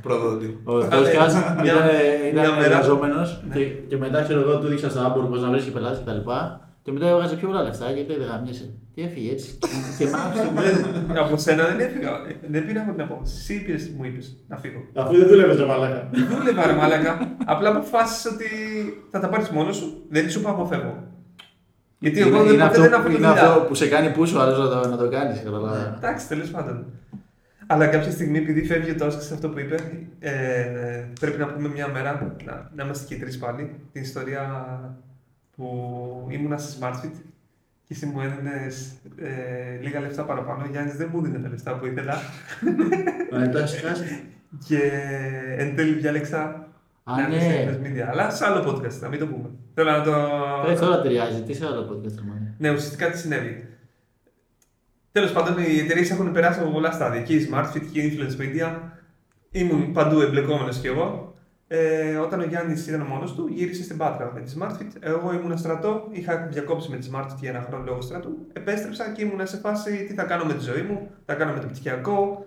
[0.02, 0.60] Προδότη.
[0.64, 1.88] Ο Τόσκας μια- ήταν,
[2.32, 3.56] ήταν μια μέρα- εργαζόμενος Ναι.
[3.56, 6.14] και, και μετά ξέρω εγώ του δείξα στα Άμπορ πώς να βρίσκει πελάτες και τα
[6.14, 8.74] λοιπά και μετά έβγαζε πιο πολλά λεφτά γιατί δεν γαμιέσαι.
[8.96, 9.58] Τι έφυγε έτσι
[9.98, 12.10] και μ' άφησε Δεν- Από σένα δεν έφυγα.
[12.48, 13.36] Δεν πήρα από την απόφαση.
[13.38, 14.80] Εσύ είπες, μου είπες να φύγω.
[14.94, 16.10] Αφού δεν δούλευες το μαλάκα.
[16.30, 17.36] Δούλευα ρε μαλάκα.
[17.46, 18.46] Απλά αποφάσισα ότι
[19.12, 20.04] θα τα πάρεις μόνος σου.
[20.10, 21.04] Δεν σου είπα αποφεύγω.
[22.00, 23.44] Γιατί εγώ είναι, δεν, είναι ποτέ δεν αυτό, έχω είναι δουλειά.
[23.48, 25.38] αυτό που σε κάνει πούσο άλλο να το, να το κάνεις.
[25.44, 25.94] καταλάβα.
[25.98, 26.86] Εντάξει, τέλος πάντων.
[27.68, 29.76] Αλλά κάποια στιγμή, επειδή φεύγει ο Τόσκα σε αυτό που είπε,
[30.20, 30.32] ε,
[31.20, 34.42] πρέπει να πούμε μια μέρα, να, να είμαστε και οι τρεις πάλι, την ιστορία
[35.56, 37.12] που ήμουνα στη SmartFit
[37.84, 40.64] και εσύ μου έδινες ε, λίγα λεφτά παραπάνω.
[40.64, 42.16] Ο Γιάννης δεν μου δίνει τα λεφτά που ήθελα.
[43.32, 44.24] Μα το έχεις χάσει.
[44.68, 44.80] και
[45.58, 46.68] εν τέλει διάλεξα
[47.04, 47.72] Α, να είμαι ναι.
[47.72, 48.08] σε media.
[48.12, 49.50] Αλλά σε άλλο podcast, να μην το πούμε.
[49.74, 50.12] Θέλω να το.
[50.70, 51.42] Ε, τώρα ταιριάζει.
[51.42, 53.68] Τι σε άλλο podcast ρε Ναι, ουσιαστικά τι συνέβη.
[55.12, 57.22] Τέλος πάντων, οι εταιρείες έχουν περάσει από πολλά στάδια.
[57.22, 58.80] Και η Smartfit και η Influence Media.
[59.52, 61.33] Ήμουν παντού εμπλεκόμενος κι εγώ.
[61.76, 64.92] Ε, όταν ο Γιάννης ήταν μόνος του, γύρισε στην Πάτρα με τη Smartfit.
[65.00, 68.30] Εγώ ήμουν στρατό, είχα διακόψει με τη Smartfit για ένα χρόνο λόγω στρατού.
[68.54, 72.46] Επέστρεψα και ήμουν σε φάση τι θα κάνω με τη ζωή μου, θα κάνω μεταπτυχιακό.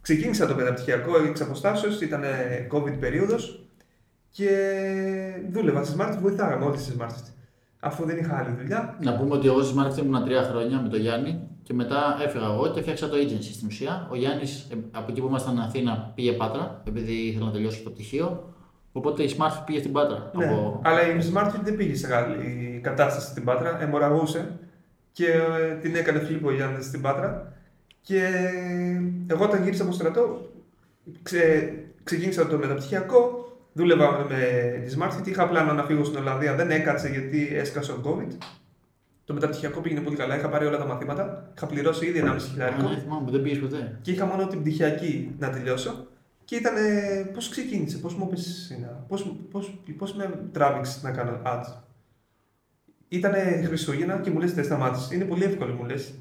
[0.00, 3.68] Ξεκίνησα το μεταπτυχιακό εξ αποστάσεως, ήταν ε, COVID περίοδος
[4.30, 4.50] και
[5.50, 7.26] δούλευα στη Smartfit, βοηθάγαμε όλοι στη Smartfit.
[7.80, 10.88] Αφού δεν είχα άλλη δουλειά, Να πούμε ότι εγώ στη Smart ήμουν τρία χρόνια με
[10.88, 14.08] τον Γιάννη και μετά έφυγα εγώ και φτιάξα το agency στην ουσία.
[14.10, 18.54] Ο Γιάννης από εκεί που ήμασταν Αθήνα πήγε Πάτρα, επειδή ήθελε να τελειώσει το πτυχίο.
[18.96, 20.30] Οπότε η Smart πήγε στην Πάτρα.
[20.34, 20.80] Ναι, Από...
[20.84, 24.58] αλλά η Smartfit δεν πήγε σε καλή κατάσταση στην Πάτρα, αιμορραγούσε
[25.12, 27.52] και ε, την έκανε φλίπο ο Γιάννης στην Πάτρα
[28.00, 28.22] και
[29.26, 30.50] εγώ όταν γύρισα από στρατό
[31.22, 31.72] ξε,
[32.04, 34.36] ξεκίνησα το μεταπτυχιακό, δούλευα με
[34.86, 38.32] τη Smartfit, είχα πλάνο να φύγω στην Ολλανδία, δεν έκατσε γιατί έσκασε ο COVID.
[39.24, 42.32] Το μεταπτυχιακό πήγαινε πολύ καλά, είχα πάρει όλα τα μαθήματα, είχα πληρώσει ήδη 1,5 Α,
[42.32, 43.98] ναι, χιλιάρικο θυμάμαι που δεν πήγες ποτέ.
[44.02, 46.06] και είχα μόνο την πτυχιακή να τελειώσω.
[46.46, 46.74] Και ήταν
[47.34, 51.82] πώς ξεκίνησε, πώς μου είπες Σίνα, πώς πώς, πώς με τράβηξες να κάνω ads;
[53.08, 53.32] Ήταν
[53.64, 55.14] Χριστούγεννα και μου λες: Δεν σταμάτησε.
[55.14, 56.14] Είναι πολύ εύκολο, μου λες.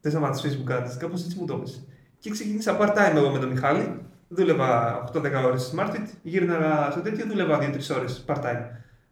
[0.00, 0.96] Δεν σταμάτησε Facebook ads.
[0.98, 1.86] Κάπως έτσι μου το είπες.
[2.18, 4.00] Και ξεκίνησα part-time εγώ με τον Μιχάλη.
[4.28, 6.06] Δούλευα 8-10 ώρες στη Smartfit.
[6.22, 8.62] Γύρναγα στο τέτοιο, δούλευα 2-3 ώρες part-time.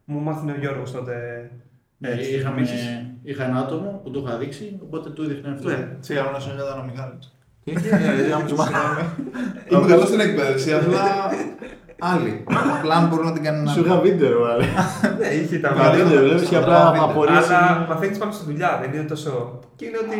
[0.05, 1.51] Μου μάθαινε ο Γιώργος τότε.
[1.99, 3.07] Ναι, έτσι, είχαμε, διαφημίσεις.
[3.23, 5.69] είχα ένα άτομο που του είχα δείξει, οπότε του έδειχνε αυτό.
[5.69, 5.97] Ναι.
[6.01, 7.38] Σιγά να σου ήταν ο Μιχάλης;
[7.75, 8.73] Τι, τι, ναι, είχαμε τους μάθει.
[9.69, 11.03] Είμαι καλό στην εκπαίδευση, απλά
[12.01, 12.45] άλλοι.
[12.79, 13.89] Απλά αν μπορούν να την κάνουν Σου άλλοι.
[13.89, 14.65] είχα βίντεο, αλλά.
[15.19, 16.07] Ναι, είχε τα Τα βίντεο.
[16.07, 17.05] βίντεο, βλέπεις και απλά Τραβά βίντεο.
[17.11, 17.49] απορίες.
[17.51, 19.59] Αλλά μαθαίνει πάνω στη δουλειά, δεν είναι τόσο.
[19.77, 20.19] Και είναι ότι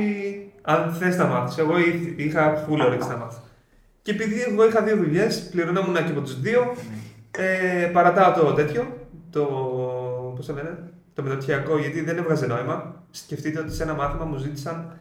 [0.63, 1.61] αν θε να μάθει.
[1.61, 3.41] Εγώ εί- είχα full όρεξη να μάθω.
[4.03, 6.75] Και επειδή εγώ είχα δύο δουλειέ, πληρωνόμουν και από του δύο,
[7.39, 8.83] ε, παρατάω το τέτοιο,
[9.31, 9.43] το.
[10.37, 10.79] Πώ το λένε,
[11.15, 12.95] το μεταπτυχιακό, γιατί δεν έβγαζε νόημα.
[13.11, 14.99] Σκεφτείτε ότι σε ένα μάθημα μου ζήτησαν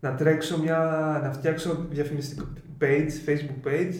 [0.00, 0.78] να τρέξω μια.
[1.22, 2.44] να φτιάξω διαφημιστικό
[2.80, 3.94] page, facebook page.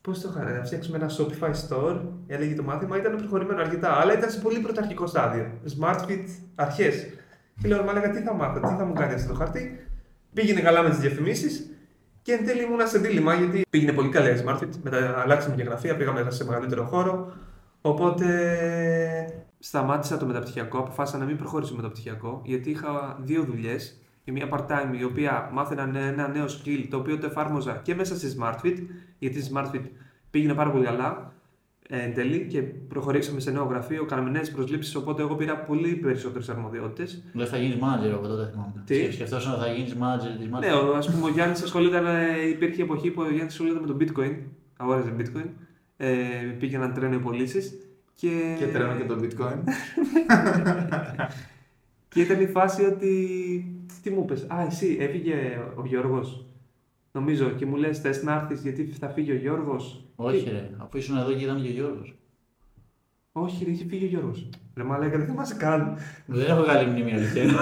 [0.00, 4.18] Πώς το είχα, να φτιάξουμε ένα Shopify store, έλεγε το μάθημα, ήταν προχωρημένο αρκετά, αλλά
[4.18, 5.50] ήταν σε πολύ πρωταρχικό στάδιο.
[5.80, 6.24] SmartFit
[6.54, 7.06] αρχές.
[7.60, 9.86] Και λέω, Μαλάκα, τι θα μάθω, τι θα μου κάνει αυτό το χαρτί.
[10.32, 11.70] Πήγαινε καλά με τις διαφημίσεις
[12.22, 14.68] και εν τέλει ήμουνα σε δίλημα γιατί πήγαινε πολύ καλά η SmartFit.
[14.82, 17.32] Μετά αλλάξαμε και γραφεία, πήγαμε σε μεγαλύτερο χώρο.
[17.80, 18.26] Οπότε
[19.58, 24.01] σταμάτησα το μεταπτυχιακό, αποφάσισα να μην προχωρήσω μεταπτυχιακό γιατί είχα δύο δουλειές.
[24.24, 28.16] Η μία part-time η οποία μάθαιναν ένα νέο skill το οποίο το εφάρμοζα και μέσα
[28.16, 28.76] στη SmartFit
[29.18, 29.82] γιατί η SmartFit
[30.30, 31.32] πήγαινε πάρα πολύ καλά
[31.94, 34.94] ε, εν τέλει και προχωρήσαμε σε νέο γραφείο, κάναμε νέες προσλήψεις.
[34.94, 37.22] Οπότε εγώ πήρα πολύ περισσότερες αρμοδιότητες.
[37.32, 38.82] Δεν θα γίνεις manager από τότε θυμάμαι.
[38.84, 42.82] Τι; Σκεφτόσουν ότι θα γίνεις manager της Ναι, ας πούμε, ο Γιάννης ασχολούνταν, ε, υπήρχε
[42.82, 44.34] εποχή που ο Γιάννης ασχολούνταν με το bitcoin,
[44.76, 45.48] αγόραζε bitcoin,
[45.96, 46.16] ε,
[46.58, 47.72] πήγαιναν τρένο οι πωλήσεις
[48.14, 49.58] και, Και τρένο και το bitcoin.
[52.12, 53.81] και ήταν η φάση ότι.
[54.02, 55.34] Τι μου είπε, Α, εσύ έφυγε
[55.76, 56.46] ο Γιώργος.
[57.12, 60.70] Νομίζω και μου λες: Θες να έρθεις γιατί θα φύγει ο Γιώργος; Όχι, ρε.
[60.78, 62.14] Αφού ήσουν εδώ και ήταν και ο Γιώργος.
[63.32, 64.48] Όχι, ρε, είχε φύγει ο Γιώργος.
[64.76, 65.96] Ρε μαλάκα, δεν θυμάσαι καν.
[66.26, 67.44] Δεν έχω καλή μνήμη, αλήθεια.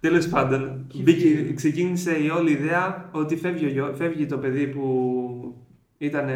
[0.00, 5.64] Τέλος πάντων, μπήκε, ξεκίνησε η όλη ιδέα ότι φεύγει, ο, Γιώ- φεύγει το παιδί που
[5.98, 6.28] ήταν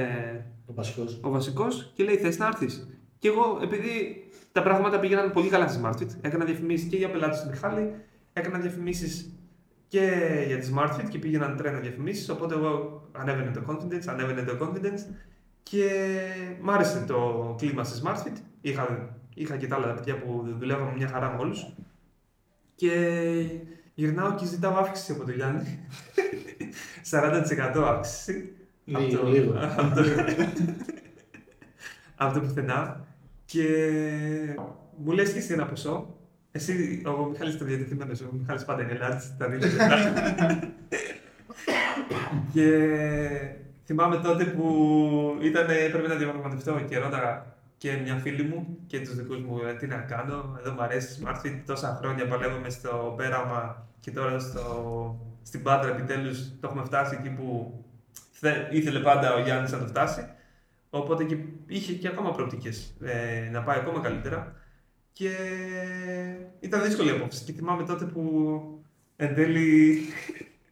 [0.66, 1.18] Ο βασικός.
[1.22, 2.88] ο βασικός και λέει: Θες να έρθεις.
[3.18, 7.42] Και εγώ, επειδή τα πράγματα πήγαιναν πολύ καλά στη SmartFit, έκανα διαφημίσεις και για πελάτες
[7.42, 7.94] του Μιχάλη,
[8.32, 9.32] έκανα διαφημίσεις
[9.88, 10.00] και
[10.46, 12.28] για τη SmartFit και πήγαιναν τρένα διαφημίσεις.
[12.28, 15.14] Οπότε εγώ ανέβαινε το confidence, ανέβαινε το confidence
[15.62, 15.88] και
[16.60, 18.36] μ' άρεσε το κλίμα στη SmartFit.
[18.60, 21.66] Είχα, είχα και τα άλλα παιδιά που δουλεύαμε μια χαρά με όλους.
[22.74, 22.92] Και
[23.94, 25.78] γυρνάω και ζητάω αύξηση από τον Γιάννη.
[27.10, 28.52] 40% αύξηση.
[28.84, 29.52] Λίγο, Αυτό- λίγο.
[29.58, 30.02] Αυτό,
[32.16, 33.06] αυτό πουθενά.
[33.44, 33.64] Και
[34.96, 36.16] μου λες και εσύ ένα ποσό.
[36.52, 39.96] Εσύ, ο Μιχάλης ήταν διατεθειμένος, ο Μιχάλης πάντα είναι large, τα δίνει λεπτά.
[42.52, 42.88] και
[43.84, 47.46] θυμάμαι τότε που ήταν, έπρεπε να διαπραγματευτώ και ρώταγα
[47.76, 50.56] και μια φίλη μου και τους δικούς μου ε, τι να κάνω.
[50.60, 55.90] Εδώ μου αρέσει η SmartFit, τόσα χρόνια παλεύουμε στο πέραμα και τώρα στο, στην Πάντρα
[55.90, 57.74] επιτέλους το έχουμε φτάσει εκεί που
[58.32, 60.24] θε- ήθελε πάντα ο Γιάννης να το φτάσει.
[60.90, 61.36] Οπότε και
[61.66, 64.54] είχε και ακόμα προοπτικές ε, να πάει ακόμα καλύτερα.
[65.12, 65.30] Και
[66.60, 67.44] ήταν δύσκολη η απόφαση.
[67.44, 68.22] Και θυμάμαι τότε που
[69.16, 69.98] εν τέλει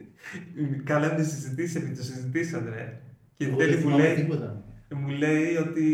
[0.90, 3.00] κάναμε συζητήσεις επί των συζητήσεων, ρε.
[3.36, 4.64] Και εν τέλει μου λέει, Τίποτα.
[4.94, 5.88] μου λέει ότι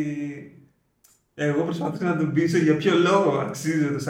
[1.34, 4.04] εγώ προσπαθούσα να τον πείσω για ποιο λόγο αξίζει το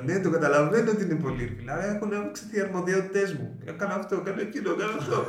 [0.00, 0.04] 40%.
[0.04, 1.72] Ναι, το καταλαβαίνω ότι είναι πολύ ήρφυλα.
[1.72, 3.58] αλλά Έχουν αυξηθεί οι αρμοδιότητές μου.
[3.64, 5.26] Έκανα αυτό, έκανα εκείνο, έκανα αυτό.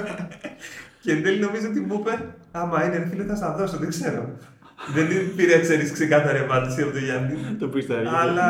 [1.02, 4.36] και εν τέλει νομίζω ότι μου είπε, Άμα είναι ήρφυλα θα στα δώσω, δεν ξέρω.
[4.94, 7.34] Δεν πήρε, ξέρεις, ξεκάθαρη απάντηση από τον Γιάννη.
[7.58, 8.44] Το πεις τα Αλλά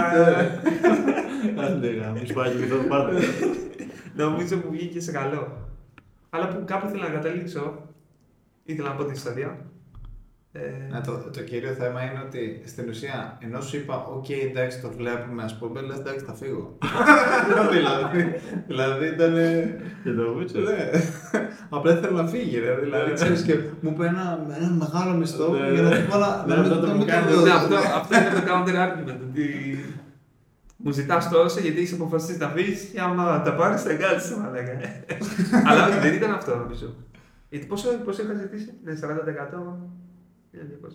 [1.65, 3.21] Άντε γάμος, πάει και το πάρτε.
[4.17, 5.69] νομίζω μου βγήκε σε καλό.
[6.31, 7.83] Αλλά που κάπου ήθελα να καταλήξω,
[8.65, 9.59] ήθελα να πω την ιστορία.
[10.53, 10.61] Ε,
[10.93, 14.91] Ναι, το, το κύριο θέμα είναι ότι στην ουσία, ενώ σου είπα, οκ, εντάξει, το
[14.97, 16.79] βλέπουμε, ας πούμε, λες, εντάξει, θα φύγω.
[17.75, 19.35] δηλαδή, δηλαδή ήταν.
[20.05, 20.59] Και το βούτσο.
[20.61, 20.91] Ναι.
[21.69, 22.75] Απλά ήθελα να φύγει, ρε.
[22.75, 25.97] Δηλαδή, ξέρεις, και μου είπε ένα, ένα μεγάλο μισθό Ναι, για να ναι.
[26.03, 27.55] του πω να- Ναι, να αυτό μην το να μου μην κάνει, το Ναι, δώσω.
[27.55, 29.21] αυτό, αυτό είναι το counter argument.
[29.31, 29.47] Ότι
[30.77, 34.33] μου ζητάς τόσο γιατί είσαι αποφασίσει να φύγεις και άμα τα πάρεις θα κάτσει.
[35.69, 36.95] Αλλά όχι, δεν ήταν αυτό νομίζω.
[37.49, 38.97] Γιατί πόσο, πόσο είχα ζητήσει, ναι, 40%.
[40.65, 40.91] Ναι, 200,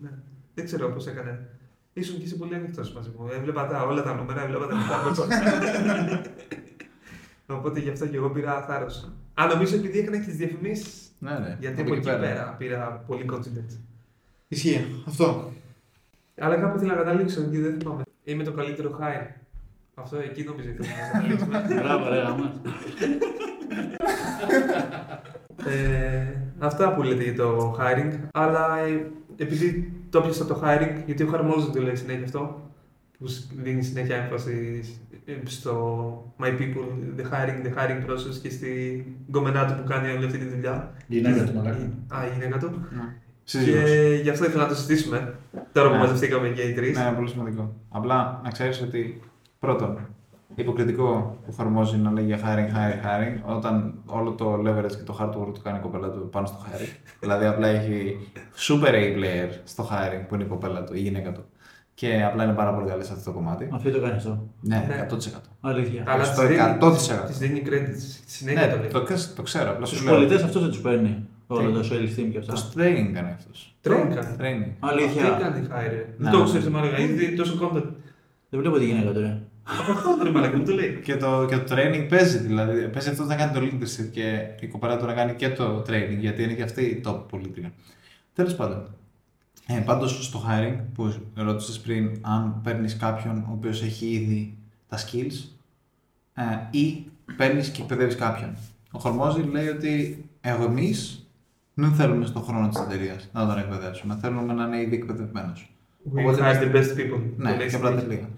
[0.00, 0.10] ναι.
[0.54, 1.48] Δεν ξέρω πώς έκανε.
[1.92, 3.28] Ήσουν και είσαι πολύ ανοιχτός μαζί μου.
[3.32, 6.22] Έβλεπα τα, όλα τα νούμερα, έβλεπα τα λεφτά που έκανα.
[7.46, 9.12] Οπότε γι' αυτό και εγώ πήρα θάρρος.
[9.34, 11.08] Α, νομίζω επειδή έκανα και τις διαφημίσεις.
[11.18, 11.56] Ναι, ναι.
[11.60, 13.76] Γιατί από εκεί πέρα πήρα πολύ confident.
[14.48, 15.02] Ισχύει.
[15.06, 15.52] Αυτό.
[16.38, 18.02] Αλλά κάπου ήθελα να καταλήξω και δεν θυμάμαι.
[18.24, 19.26] Είμαι το καλύτερο hire.
[19.94, 21.80] Αυτό εκεί νομίζω ήθελα να καταλήξουμε.
[21.82, 22.50] Μπράβο, ρε γάμος.
[25.66, 28.12] ε, αυτά που λέτε για το hiring.
[28.32, 32.60] Αλλά ε, επειδή το έπιασα το hiring, γιατί ο Χαρμόζο το λέει συνέχεια αυτό,
[33.18, 34.80] που σ- δίνει συνέχεια έμφαση
[35.24, 40.10] ε, στο My People, the hiring, the hiring process και στη γκομενά του που κάνει
[40.10, 40.92] όλη αυτή τη δουλειά.
[41.08, 41.76] Η γυναίκα του μαλάκα.
[42.08, 42.70] Α, η γυναίκα του.
[43.44, 43.90] Σύζυγος.
[43.90, 45.34] Και γι' αυτό ήθελα να το συζητήσουμε.
[45.72, 46.00] Τώρα που Ναι.
[46.00, 46.96] μαζευτήκαμε και οι τρεις.
[46.96, 47.74] Ναι, είναι πολύ σημαντικό.
[47.88, 49.20] Απλά να ξέρεις ότι
[49.58, 49.98] πρώτον,
[50.62, 55.16] υποκριτικό που εφαρμόζει να λέει για hiring, hiring, hiring, όταν όλο το leverage και το
[55.20, 56.96] hard work του κάνει η κοπέλα του πάνω στο hiring.
[57.20, 58.16] δηλαδή, απλά έχει
[58.68, 61.44] super A player στο hiring που είναι η κοπέλα του, η γυναίκα του.
[61.94, 63.68] Και απλά είναι πάρα πολύ καλή σε αυτό το κομμάτι.
[63.72, 64.48] Αυτό το κάνεις αυτό.
[64.60, 65.06] Ναι, Ναι.
[65.10, 65.16] 100%.
[65.60, 66.04] Αλήθεια.
[66.06, 67.26] Αλλά στο της δίνει- 100%.
[67.26, 67.94] Της δίνει credit.
[68.26, 68.90] Συνέχεια το Ναι, λέει.
[68.90, 69.02] το,
[69.36, 69.70] το ξέρω.
[69.70, 70.14] Απλά Στους σου λέω.
[70.14, 71.26] πολιτές αυτός δεν τους παίρνει.
[71.46, 72.52] Όλο Τι; το sales team και αυτά.
[72.52, 73.76] Το training κάνει αυτός.
[73.84, 74.36] Training κάνει.
[74.40, 74.70] Training.
[74.80, 75.38] Αυτή Αλήθεια.
[75.40, 76.04] κάνει hire.
[76.18, 76.30] Ναι.
[76.30, 77.84] Δεν το ξέρεις μάλλον, έχει δει τόσο content.
[78.50, 79.40] Δεν βλέπω τη γυναίκα τώρα.
[79.80, 81.00] Από αυτό δεν μάλλον, μου το λέει.
[81.04, 82.88] Και το, και το training παίζει, δηλαδή.
[82.88, 86.16] Παίζει αυτό να κάνει το leadership και η κοπέλα του να κάνει και το training,
[86.18, 87.72] γιατί είναι και αυτή η top πολίτρικα.
[88.34, 88.88] Τέλος πάντων.
[89.66, 94.56] Ε, Πάντως στο hiring που ρώτησες πριν, αν παίρνεις κάποιον ο οποίος έχει ήδη
[94.88, 95.48] τα skills
[96.34, 96.42] ε,
[96.78, 97.04] ή
[97.36, 98.56] παίρνεις και εκπαιδεύεις κάποιον.
[98.90, 101.26] Ο Χορμόζη λέει ότι εγώ εμείς
[101.74, 104.18] δεν θέλουμε στον χρόνο της εταιρείας να τον εκπαιδεύσουμε.
[104.20, 105.70] Θέλουμε να είναι ήδη εκπαιδευμένος.
[106.14, 107.20] We Οπότε- hire the best people.
[107.36, 108.28] Ναι, Το λέει και απλά συνέχεια.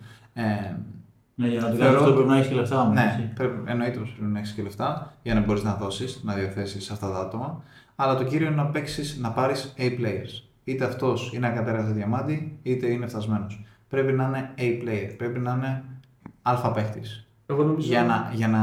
[1.43, 1.47] Τελεία.
[1.47, 2.93] Ε, Ναι, για να το Θεωρώ- κάνεις αυτό πρέπει να έχεις και λεφτά μου.
[2.93, 6.35] ναι, πρέπει, εννοείται πως πρέπει να έχεις και λεφτά για να μπορείς να δώσεις, να
[6.35, 7.63] διαθέσεις αυτά τα άτομα.
[7.97, 10.43] Αλλά το κύριο είναι να παίξεις, να πάρεις A players.
[10.65, 13.65] Είτε αυτός είναι ακατέργαστο διαμάντι, είτε είναι φτασμένος.
[13.89, 15.15] Πρέπει να είναι A player.
[15.19, 15.85] Πρέπει να είναι
[16.43, 17.27] αλφα παίχτης.
[17.47, 17.89] Εγώ νομίζω.
[17.89, 18.61] Για να, για να,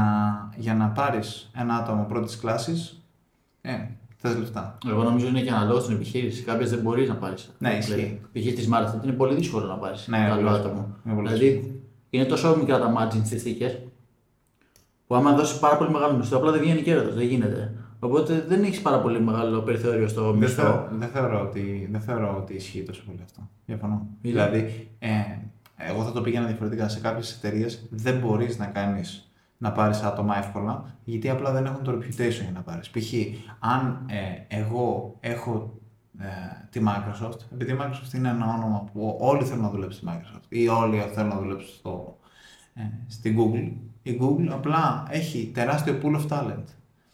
[0.56, 3.02] για να πάρεις ένα άτομο πρώτης κλάσης,
[3.60, 3.72] ε,
[4.16, 4.78] θες λεφτά.
[4.90, 6.42] Εγώ νομίζω είναι και αναλόγως στην επιχείρηση.
[6.42, 7.50] Κάποιες δεν μπορείς να πάρεις.
[7.58, 8.20] Ναι, ισχύει.
[8.32, 8.52] Π.χ.
[8.54, 10.86] τη Μάρθα είναι πολύ δύσκολο να πάρεις Ναι, καλό πολύ άτομο.
[11.06, 11.75] Είναι πολύ Δηλαδή
[12.10, 13.78] είναι τόσο μικρά τα margin στις θήκες
[15.06, 17.14] που άμα δώσει πάρα πολύ μεγάλο μισθό, απλά δεν βγαίνει κέρδος.
[17.14, 17.72] Δεν γίνεται.
[18.00, 20.62] Οπότε δεν έχεις πάρα πολύ μεγάλο περιθώριο στο Δεν, μισθό.
[20.62, 23.48] θεω- δεν, θεωρώ ότι, δεν θεωρώ ότι ισχύει τόσο πολύ αυτό.
[23.66, 24.06] Διαφωνώ.
[24.22, 25.08] Δηλαδή; Δηλαδή, ε,
[25.76, 26.88] εγώ θα το πήγαινα διαφορετικά.
[26.88, 31.82] Σε κάποιες εταιρείες δεν μπορείς να κάνεις να πάρεις άτομα εύκολα, γιατί απλά δεν έχουν
[31.84, 32.90] το reputation για να πάρεις.
[32.90, 33.12] Π.χ.
[33.58, 35.85] αν ε, εγώ έχω ε,
[36.70, 40.44] τη Microsoft, επειδή η Microsoft είναι ένα όνομα που όλοι θέλουν να δουλέψουν στη Microsoft
[40.48, 42.18] ή όλοι θέλουν να δουλέψουν στο,
[42.74, 46.64] ε, στη Google, η Google απλά έχει τεράστιο pool of talent.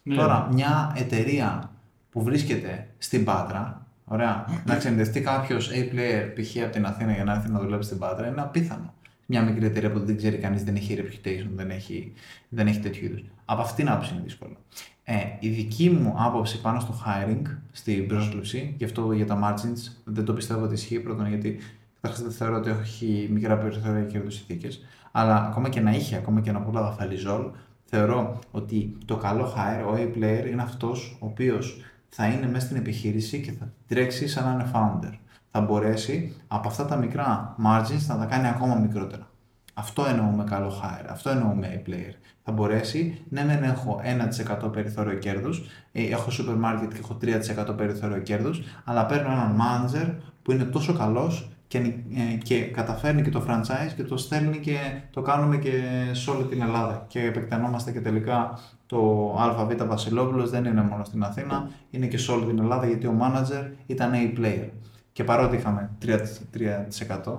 [0.02, 0.14] Ναι.
[0.14, 1.70] Τώρα, μια εταιρεία
[2.10, 6.62] που βρίσκεται στην Πάτρα, ωραία, να ξενιδευτεί κάποιος A-player π.χ.
[6.62, 8.94] από την Αθήνα για να έρθει να δουλέψει στην Πάτρα είναι απίθανο.
[9.26, 12.12] Μια μικρή εταιρεία που δεν ξέρει κανείς, δεν έχει reputation, δεν έχει,
[12.48, 13.24] δεν έχει τέτοιου είδους.
[13.44, 14.56] Από αυτήν την άποψη είναι δύσκολο.
[15.04, 17.42] Ε, η δική μου άποψη πάνω στο hiring,
[17.72, 21.58] στην πρόσληψη, και αυτό για τα margins, δεν το πιστεύω ότι ισχύει πρώτον γιατί
[22.00, 24.68] καταρχάς δεν θεωρώ ότι έχει μικρά περιθώρια κέρδου συνθήκε.
[25.12, 27.50] Αλλά ακόμα και να είχε, ακόμα και να πουλά δαφαλιζόλ,
[27.84, 32.76] θεωρώ ότι το καλό hire, ο A-player, είναι αυτός ο οποίος θα είναι μέσα στην
[32.76, 35.18] επιχείρηση και θα τρέξει σαν να είναι founder.
[35.50, 39.26] Θα μπορέσει από αυτά τα μικρά margins να τα κάνει ακόμα μικρότερα.
[39.74, 42.14] Αυτό εννοώ με καλό hire, αυτό εννοώ με A-player.
[42.44, 44.00] Θα μπορέσει, ναι, ναι, ναι, έχω
[44.66, 45.62] 1% περιθώριο κέρδους,
[45.92, 50.64] ε, έχω σούπερ μάρκετ και έχω 3% περιθώριο κέρδους, αλλά παίρνω έναν manager που είναι
[50.64, 54.76] τόσο καλός και, ε, και καταφέρνει και το franchise και το στέλνει και
[55.10, 57.04] το κάνουμε και σε όλη την Ελλάδα.
[57.08, 58.98] Και επεκτενόμαστε και τελικά το
[59.38, 63.14] ΑΒ Βασιλόπουλος δεν είναι μόνο στην Αθήνα, είναι και σε όλη την Ελλάδα γιατί ο
[63.20, 64.68] manager ήταν A-player.
[65.12, 66.18] Και παρότι είχαμε 3%,
[67.24, 67.32] 3%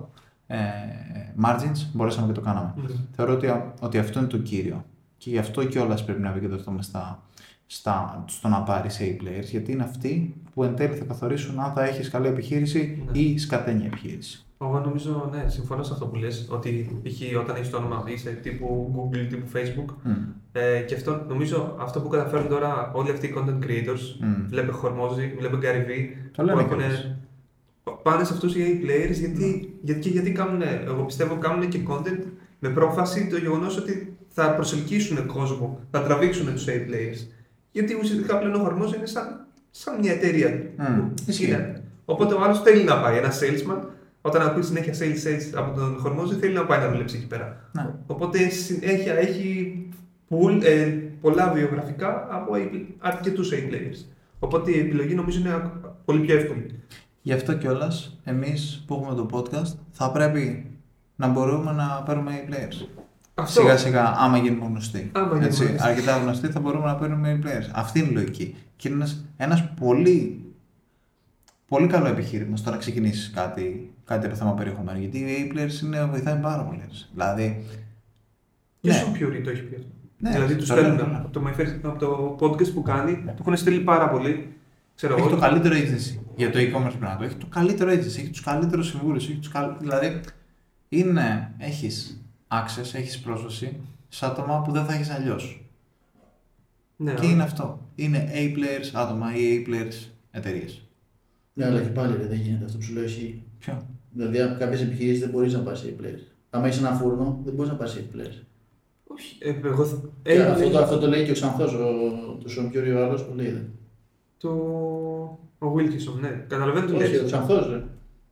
[0.58, 2.74] ε, margins, μπορέσαμε και το κάναμε.
[3.16, 3.48] Θεωρώ ότι,
[3.80, 4.86] ότι αυτό είναι το κύριο.
[5.18, 7.24] Και γι' αυτό κιόλας πρέπει να επικεντρωθούμε στα,
[7.66, 11.84] στα, στο να πάρεις A-players, γιατί είναι αυτοί που εν τέλει θα καθορίσουν αν θα
[11.84, 13.20] έχεις καλή επιχείρηση Ναι.
[13.20, 14.46] ή σκατένια επιχείρηση.
[14.62, 17.40] Εγώ νομίζω, ναι, συμφωνώ σε αυτό που λες, ότι π.χ.
[17.40, 20.12] όταν έχεις το όνομα είσαι τύπου Google, τύπου Facebook, Μμ.
[20.52, 24.48] ε, και αυτό, νομίζω αυτό που καταφέρουν τώρα όλοι αυτοί οι content creators, Μμ.
[24.48, 27.16] βλέπε Χορμόζη, βλέπε Gary Vee, Το λένε που κιόλας.
[27.84, 31.80] Έχουνε- πάνε σε αυτούς οι A-players γιατί, γιατί, και γιατί κάνουν, εγώ πιστεύω κάνουν και
[31.88, 32.24] content
[32.60, 37.28] με πρόφαση το γεγονός ότι θα προσελκύσουν κόσμο, θα τραβήξουν τους A-players.
[37.72, 40.64] Γιατί ουσιαστικά πλέον ο Χορμόζη είναι σαν, σαν μια εταιρεία.
[40.78, 41.46] Μμ, που ισχύει.
[41.46, 41.84] είναι.
[42.06, 43.78] Οπότε ο άλλος θέλει να πάει, ένας salesman,
[44.22, 47.70] όταν ακούει συνέχεια sales, sales από τον Χορμόζη, θέλει να πάει να δουλέψει εκεί πέρα.
[47.72, 47.90] Ναι.
[48.08, 49.78] Οπότε συνέχεια έχει
[50.30, 50.86] pool, ε,
[51.22, 52.54] πολλά βιογραφικά από
[53.00, 54.06] αρκετούς A-players.
[54.40, 56.66] Οπότε η επιλογή νομίζω είναι ακ- πολύ πιο εύκολη.
[57.26, 60.72] Γι' αυτό κιόλας εμείς που έχουμε το podcast θα πρέπει
[61.16, 62.88] να μπορούμε να παίρνουμε A-players.
[63.34, 63.62] Αυτό.
[63.62, 65.10] Σιγά σιγά, άμα γίνουμε γνωστοί.
[65.14, 65.88] Άμα γίνουμε Έτσι, γνωστοί.
[65.88, 67.70] αρκετά γνωστοί θα μπορούμε να παίρνουμε A-players.
[67.74, 68.56] Αυτή είναι η λογική.
[68.76, 70.46] Και είναι ένας, ένας πολύ,
[71.68, 75.00] πολύ καλό επιχείρημα στο να ξεκινήσεις κάτι, κάτι από θέμα περιεχομένου.
[75.00, 76.84] Γιατί οι A-players είναι, βοηθάει πάρα πολύ.
[77.14, 77.64] Δηλαδή,
[78.82, 78.96] Και Ναι.
[78.96, 79.88] στον Πιουρί το έχει πει αυτό.
[80.18, 81.16] Ναι, δηλαδή τους το στέλνουν λένε.
[81.18, 84.54] από το, My First- από το podcast που κάνει, του έχουν στείλει πάρα πολύ.
[84.96, 85.36] Ξέρω έχει εγώ.
[85.36, 87.36] το καλύτερο agency για το e-commerce πρέπει να το έχει.
[87.36, 89.18] Το καλύτερο agency, έχει του καλύτερου συμβούλου.
[89.40, 89.70] Τους καλ...
[89.80, 90.20] Δηλαδή,
[90.90, 91.90] είναι, έχει
[92.48, 93.80] access, έχει πρόσβαση
[94.10, 95.40] σε άτομα που δεν θα έχει αλλιώ.
[96.96, 97.80] Ναι, Και είναι αυτό.
[97.96, 100.66] Είναι A-players άτομα ή A-players εταιρείες.
[101.54, 103.42] Ναι, αλλά και πάλι ρε, δεν γίνεται αυτό που σου λέω εσύ.
[103.60, 103.88] Ποιο.
[104.12, 106.32] Δηλαδή, από κάποιες επιχειρήσεις δεν μπορείς να πάρεις A players.
[106.50, 108.42] Αν έχεις ένα φούρνο, δεν μπορείς να πάρεις A players.
[109.08, 111.64] Όχι, ε, εγώ θα- Και ε, αυτό, λέει- το, αυτό το λέει και ο Ξανθός,
[111.64, 113.70] ο, το Shaan Puri ο άλλος που λέει.
[114.44, 114.48] Δε.
[114.48, 114.54] Το.
[115.60, 116.46] Ο Wilkinson, ναι.
[116.48, 117.26] Καταλαβαίνω τι Όχι, ο λέει.
[117.26, 117.84] Ξανθός, ρε.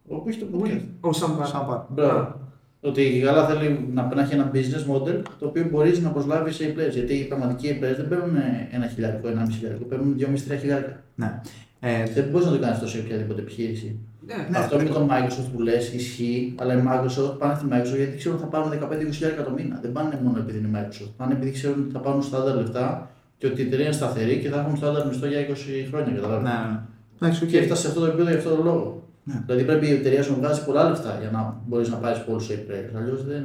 [0.08, 0.82] Ο που έχει το podcast.
[1.00, 1.48] Ο Sam Parr.
[1.48, 1.80] Sam Parr.
[1.90, 2.40] Μπράβο.
[2.82, 6.74] Ότι καλά θέλει να, να έχει ένα business model το οποίο μπορείς να προσλάβεις A
[6.78, 6.92] players.
[6.94, 8.36] Γιατί οι πραγματικοί players δεν παίρνουν
[8.72, 11.00] ένα χιλιάρικο, ενάμιση χιλιάρικο, παίρνουν δυόμιση-τρία χιλιάρικα.
[11.16, 11.42] Ναι.
[11.80, 14.00] Ε, Δεν μπορείς να το κάνεις αυτό σε οποιαδήποτε επιχείρηση.
[14.26, 15.02] Ναι, Ναι, αυτό με ακριβώς.
[15.02, 18.52] το Microsoft που λες ισχύει, αλλά η Microsoft πάνε στη Microsoft γιατί ξέρουν ότι θα
[18.52, 19.80] πάρουν 15-20 χιλιάρικα το μήνα.
[19.82, 21.10] Δεν πάνε μόνο επειδή είναι Microsoft.
[21.18, 23.10] Πάνε επειδή ξέρουν ότι θα πάρουν στάνταρ λεφτά
[23.42, 26.08] και ότι η εταιρεία είναι σταθερή και θα έχουν στάνταρ μισθό για 20 χρόνια.
[26.12, 26.44] ναι, Καταλάβεις.
[26.50, 26.80] ναι.
[27.20, 27.50] Εντάξει, οκ.
[27.50, 28.86] Και έφτασε σε αυτό το επίπεδο για αυτόν τον λόγο.
[29.24, 29.38] Ναι.
[29.46, 32.42] Δηλαδή πρέπει η εταιρεία σου να βγάζει πολλά λεφτά για να μπορείς να πάρεις πολλούς
[32.48, 32.92] players.
[33.00, 33.44] Αλλιώς δεν.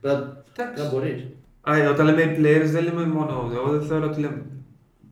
[0.00, 0.22] Πρέπει
[0.56, 0.82] Εντάξει.
[0.82, 1.20] να μπορείς.
[1.68, 3.34] Α, ε, όταν λέμε players δεν λέμε μόνο.
[3.56, 4.42] Εγώ δεν θεωρώ ότι λέμε.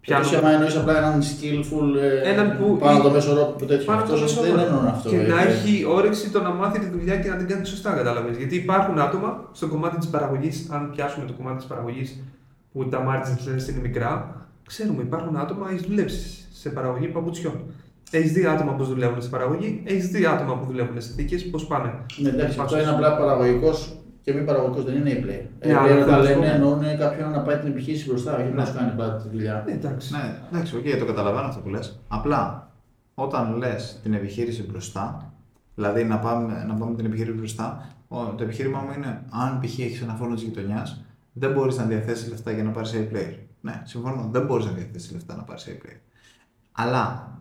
[0.01, 0.25] Πιάνω.
[0.29, 0.39] Πιάνω.
[0.47, 1.87] άμα εννοείς απλά έναν skillful.
[2.01, 3.85] ε, Έναν που- πάνω το μέσο όρο που τέτοιο.
[3.87, 4.67] Πάνω από το Αυτός μέσο δεν όρο.
[4.79, 5.09] εννοώ αυτό.
[5.11, 7.67] Και ε, να ε, έχει όρεξη το να μάθει τη δουλειά και να την κάνει
[7.67, 8.31] σωστά, κατάλαβε.
[8.39, 12.09] Γιατί υπάρχουν άτομα στο κομμάτι της παραγωγής, αν πιάσουμε το κομμάτι της παραγωγής
[12.79, 14.35] που τα margins λένε είναι μικρά,
[14.67, 17.55] ξέρουμε υπάρχουν άτομα, έχει δουλέψεις σε παραγωγή παπουτσιών.
[18.11, 21.67] Έχεις δει άτομα πώς δουλεύουν σε παραγωγή, έχεις δει άτομα που δουλεύουν σε θήκες, πώς
[21.67, 21.93] πάνε.
[22.17, 22.81] Ναι, εντάξει, αυτό Πάσος.
[22.83, 25.67] είναι απλά παραγωγικός και μη παραγωγικός, δεν είναι player.
[25.67, 28.09] Ναι, Ε, αλλά player, όταν θέλω να λένε πω- εννοούν κάποιον να πάει την επιχείρηση
[28.09, 29.63] μπροστά, όχι να σου κάνει απλά τη δουλειά.
[29.67, 30.13] Ναι, εντάξει.
[30.13, 32.01] Ναι, εντάξει, οκ, το καταλαβαίνω αυτό που λες.
[32.09, 32.71] Απλά,
[33.15, 35.33] όταν λες την επιχείρηση μπροστά,
[35.75, 39.79] δηλαδή να πάμε, να πάμε την επιχείρηση μπροστά, ο- το επιχείρημά μου είναι αν π.χ.
[39.79, 41.05] έχεις ένα φούρνο της γειτονιάς,
[41.39, 43.35] δεν μπορείς να διαθέσεις λεφτά για να πάρεις A-player.
[43.61, 44.29] Ναι, συμφωνώ.
[44.33, 46.01] Δεν μπορείς να διαθέσεις λεφτά να πάρεις A player.
[46.73, 47.33] Αλλά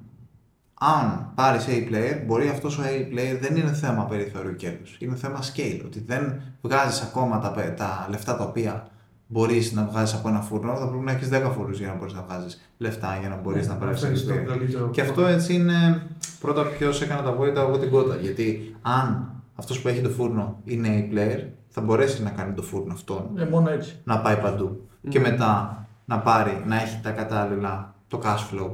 [0.73, 4.97] αν πάρεις A player, μπορεί αυτός ο A player δεν είναι θέμα περιθωρίου κέρδους.
[4.99, 5.81] Είναι θέμα scale.
[5.85, 8.87] Ότι δεν βγάζεις ακόμα τα, τα λεφτά τα οποία
[9.27, 12.13] μπορείς να βγάζεις από ένα φούρνο, θα πρέπει να έχεις 10 φούρνους για να μπορείς
[12.13, 14.89] να βγάζεις λεφτά για να μπορείς να πάρεις Αυτό είναι το καλύτερο.
[14.89, 16.01] Και αυτό έτσι είναι
[16.39, 18.15] πρώτα ποιος έκανε τα βόητα από την κότα.
[18.15, 21.43] Γιατί αν αυτός που έχει το φούρνο είναι A player,
[21.77, 23.99] θα μπορέσει να κάνει το φούρνο αυτόν Ε, μόνο έτσι.
[24.03, 24.89] να πάει παντού.
[25.09, 28.71] Και μετά να πάρει, να έχει τα κατάλληλα, το cash flow,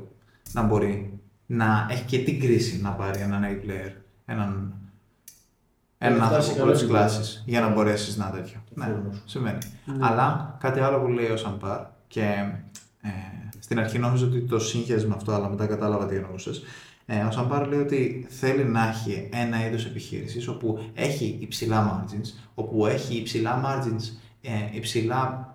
[0.52, 3.92] να μπορεί να έχει και την κρίση να πάρει έναν A player,
[4.26, 4.74] έναν,
[5.98, 8.64] έναν να φτάσει άνθρωπο καλά πρώτη στην κλάση για να μπορέσεις να τέτοιο.
[8.74, 9.22] Ναι, φούρνος.
[9.26, 9.58] σημαίνει.
[10.00, 12.22] Αλλά κάτι άλλο που λέει ο Sam Parr και
[13.02, 13.10] ε,
[13.60, 16.64] στην αρχή νόμιζα ότι το σύγχυζε με αυτό, αλλά μετά κατάλαβα τι εννοούσες.
[17.06, 22.06] Ε, ο Sam Parr λέει ότι θέλει να έχει ένα είδος επιχείρησης όπου έχει υψηλά
[22.08, 24.04] margins, όπου έχει υψηλά margins,
[24.42, 25.54] ε, υψηλά,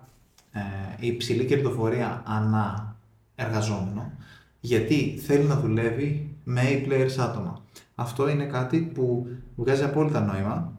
[0.51, 0.59] ε,
[0.99, 2.95] υψηλή κερδοφορία ανά
[3.35, 4.11] εργαζόμενο,
[4.59, 7.63] γιατί θέλει να δουλεύει με A-players άτομα.
[7.95, 10.73] Αυτό είναι κάτι που βγάζει απόλυτα νόημα,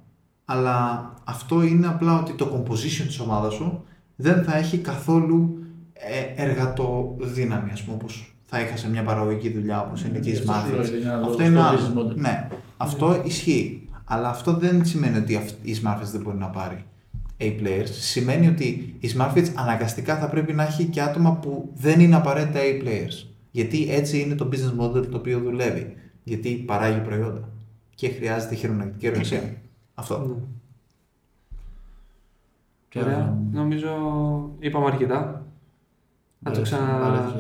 [0.44, 3.84] αλλά αυτό είναι απλά ότι το composition της ομάδας σου
[4.16, 9.80] δεν θα έχει καθόλου ε, εργατοδύναμη, ας πούμε, όπως θα είχα σε μια παραγωγική δουλειά
[9.80, 10.74] όπως είναι και η Αυτό σου Smartfits.
[10.90, 11.78] λέω, είναι ένα Αυτό λόγος είναι στο άλλο.
[11.78, 12.16] business model.
[12.16, 13.88] Ναι, αυτό ισχύει.
[14.04, 16.84] Αλλά αυτό δεν σημαίνει ότι αυ- η Smartfits δεν μπορεί να πάρει
[17.40, 17.86] A-players.
[17.90, 22.60] Σημαίνει ότι η Smartfits αναγκαστικά θα πρέπει να έχει και άτομα που δεν είναι απαραίτητα
[22.62, 23.26] A-players.
[23.50, 25.94] Γιατί έτσι είναι το business model το οποίο δουλεύει.
[26.24, 27.48] Γιατί παράγει προϊόντα
[27.94, 29.54] και χρειάζεται χειρωνακτική εργασία.
[29.94, 30.18] Αυτό.
[30.18, 30.34] Ναι.
[32.88, 33.16] Και Ωραία.
[33.16, 33.38] άλλο.
[33.52, 33.88] Νομίζω
[34.58, 35.44] είπαμε αρκετά.
[36.38, 37.34] Να το Ωραία, ξανα...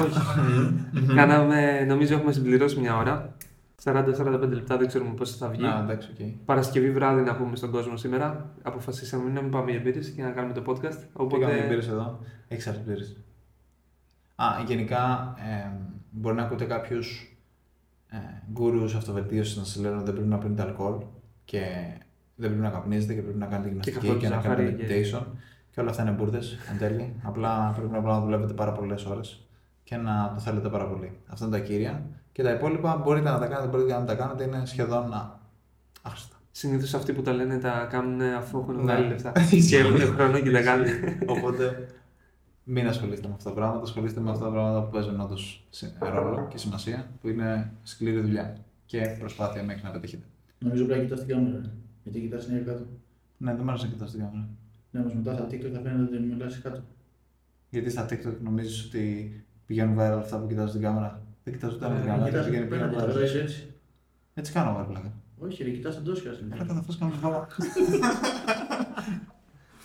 [0.00, 0.44] ωραία,
[0.92, 0.98] Μμ.
[1.08, 1.14] Όχι.
[1.14, 3.36] Κάναμε, νομίζω έχουμε συμπληρώσει μια ώρα.
[3.84, 5.62] 40-45 λεπτά, δεν ξέρουμε πώς θα βγει.
[5.62, 6.26] Να, εντάξει, οκ.
[6.44, 8.50] Παρασκευή βράδυ να πούμε στον κόσμο σήμερα.
[8.62, 10.78] Αποφασίσαμε να μην πάμε για μπύρες και να κάνουμε το podcast.
[11.28, 11.66] Πήγαμε Οπότε.
[11.68, 13.16] μπύρες εδώ; Έχεις άλλες μπύρες.
[14.34, 15.70] Α, γενικά ε,
[16.10, 17.36] μπορεί να ακούτε κάποιους
[18.08, 18.16] ε,
[18.52, 20.94] γκουρούς αυτοβελτίωσης να σας λένε ότι δεν πρέπει να πίνετε αλκοόλ
[21.44, 21.60] και
[22.34, 25.06] δεν πρέπει να καπνίζετε και πρέπει να κάνετε γυμναστική καθόλου και, να ζάχαρη κάνετε και-
[25.18, 25.24] meditation.
[25.70, 27.14] Και όλα αυτά είναι μπουρδες εν τέλει.
[27.22, 29.47] Απλά πρέπει να, να δουλεύετε πάρα πολλές ώρες
[29.88, 31.12] και να το θέλετε πάρα πολύ.
[31.26, 32.02] Αυτά είναι τα κύρια.
[32.32, 35.40] Και τα υπόλοιπα μπορείτε να τα κάνετε, μπορείτε να μην τα κάνετε, είναι σχεδόν α,
[36.02, 36.36] άχρηστα.
[36.50, 38.82] Συνήθως αυτοί που τα λένε τα κάνουν αφού έχουν Ναι.
[38.82, 39.32] βγάλει λεφτά.
[39.68, 40.86] και έχουν χρόνο και τα κάνουν.
[41.26, 41.88] Οπότε
[42.64, 45.66] μην ασχολείστε με αυτά τα πράγματα, ασχολείστε με αυτά τα πράγματα που παίζουν όντως
[45.98, 50.24] ρόλο και σημασία, που είναι σκληρή δουλειά και προσπάθεια μέχρι να πετύχετε.
[50.58, 51.60] Νομίζω πρέπει να κοιτάς την κάμερα.
[51.62, 51.70] ρε.
[52.02, 52.86] Γιατί κοιτάς την κάτω.
[53.36, 54.48] Ναι, δεν μ' άρεσε να κοιτάς την κάμερα.
[54.90, 56.82] Ναι, όμως μετά στα TikTok θα φαίνεται ότι μιλάς κάτω.
[57.70, 59.32] Γιατί στα TikTok νομίζεις ότι
[59.68, 61.22] πηγαίνουν viral αυτά που κοιτάζουν την κάμερα.
[61.44, 63.42] Δεν κοιτάζω ούτε την Ε, κάμερα, κοιτάς πηγαίνει πέρα, πηγαίνει κοιτάς viral.
[63.42, 63.66] έτσι.
[64.34, 65.12] Έτσι κάνω εγώ πλάκα.
[65.38, 66.30] Όχι, ρε, κοιτάς τον Τόσκα.
[66.52, 67.46] Έλα καταφάς κάνω χάμα.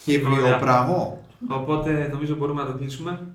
[0.05, 1.21] Και Και βιοπραγώ.
[1.49, 3.27] Οπότε νομίζω μπορούμε να το κλείσουμε.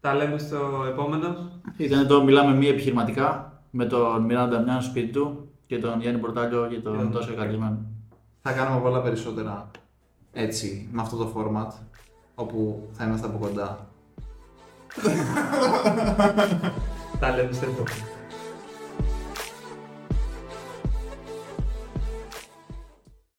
[0.00, 1.50] Τα λέμε στο επόμενο.
[1.76, 6.20] Ήταν εδώ, μιλάμε μη επιχειρηματικά με τον Μιράντα Μιάν στο σπίτι του και τον Γιάννη
[6.20, 7.78] Πορτάλιο και τον Τόσκα Καλυμμένο.
[8.42, 9.70] Θα κάνουμε πολλά περισσότερα
[10.32, 11.72] έτσι, με αυτό το format,
[12.34, 13.87] όπου θα είμαστε από κοντά.
[17.20, 18.17] Τα λέμε στο επόμενο.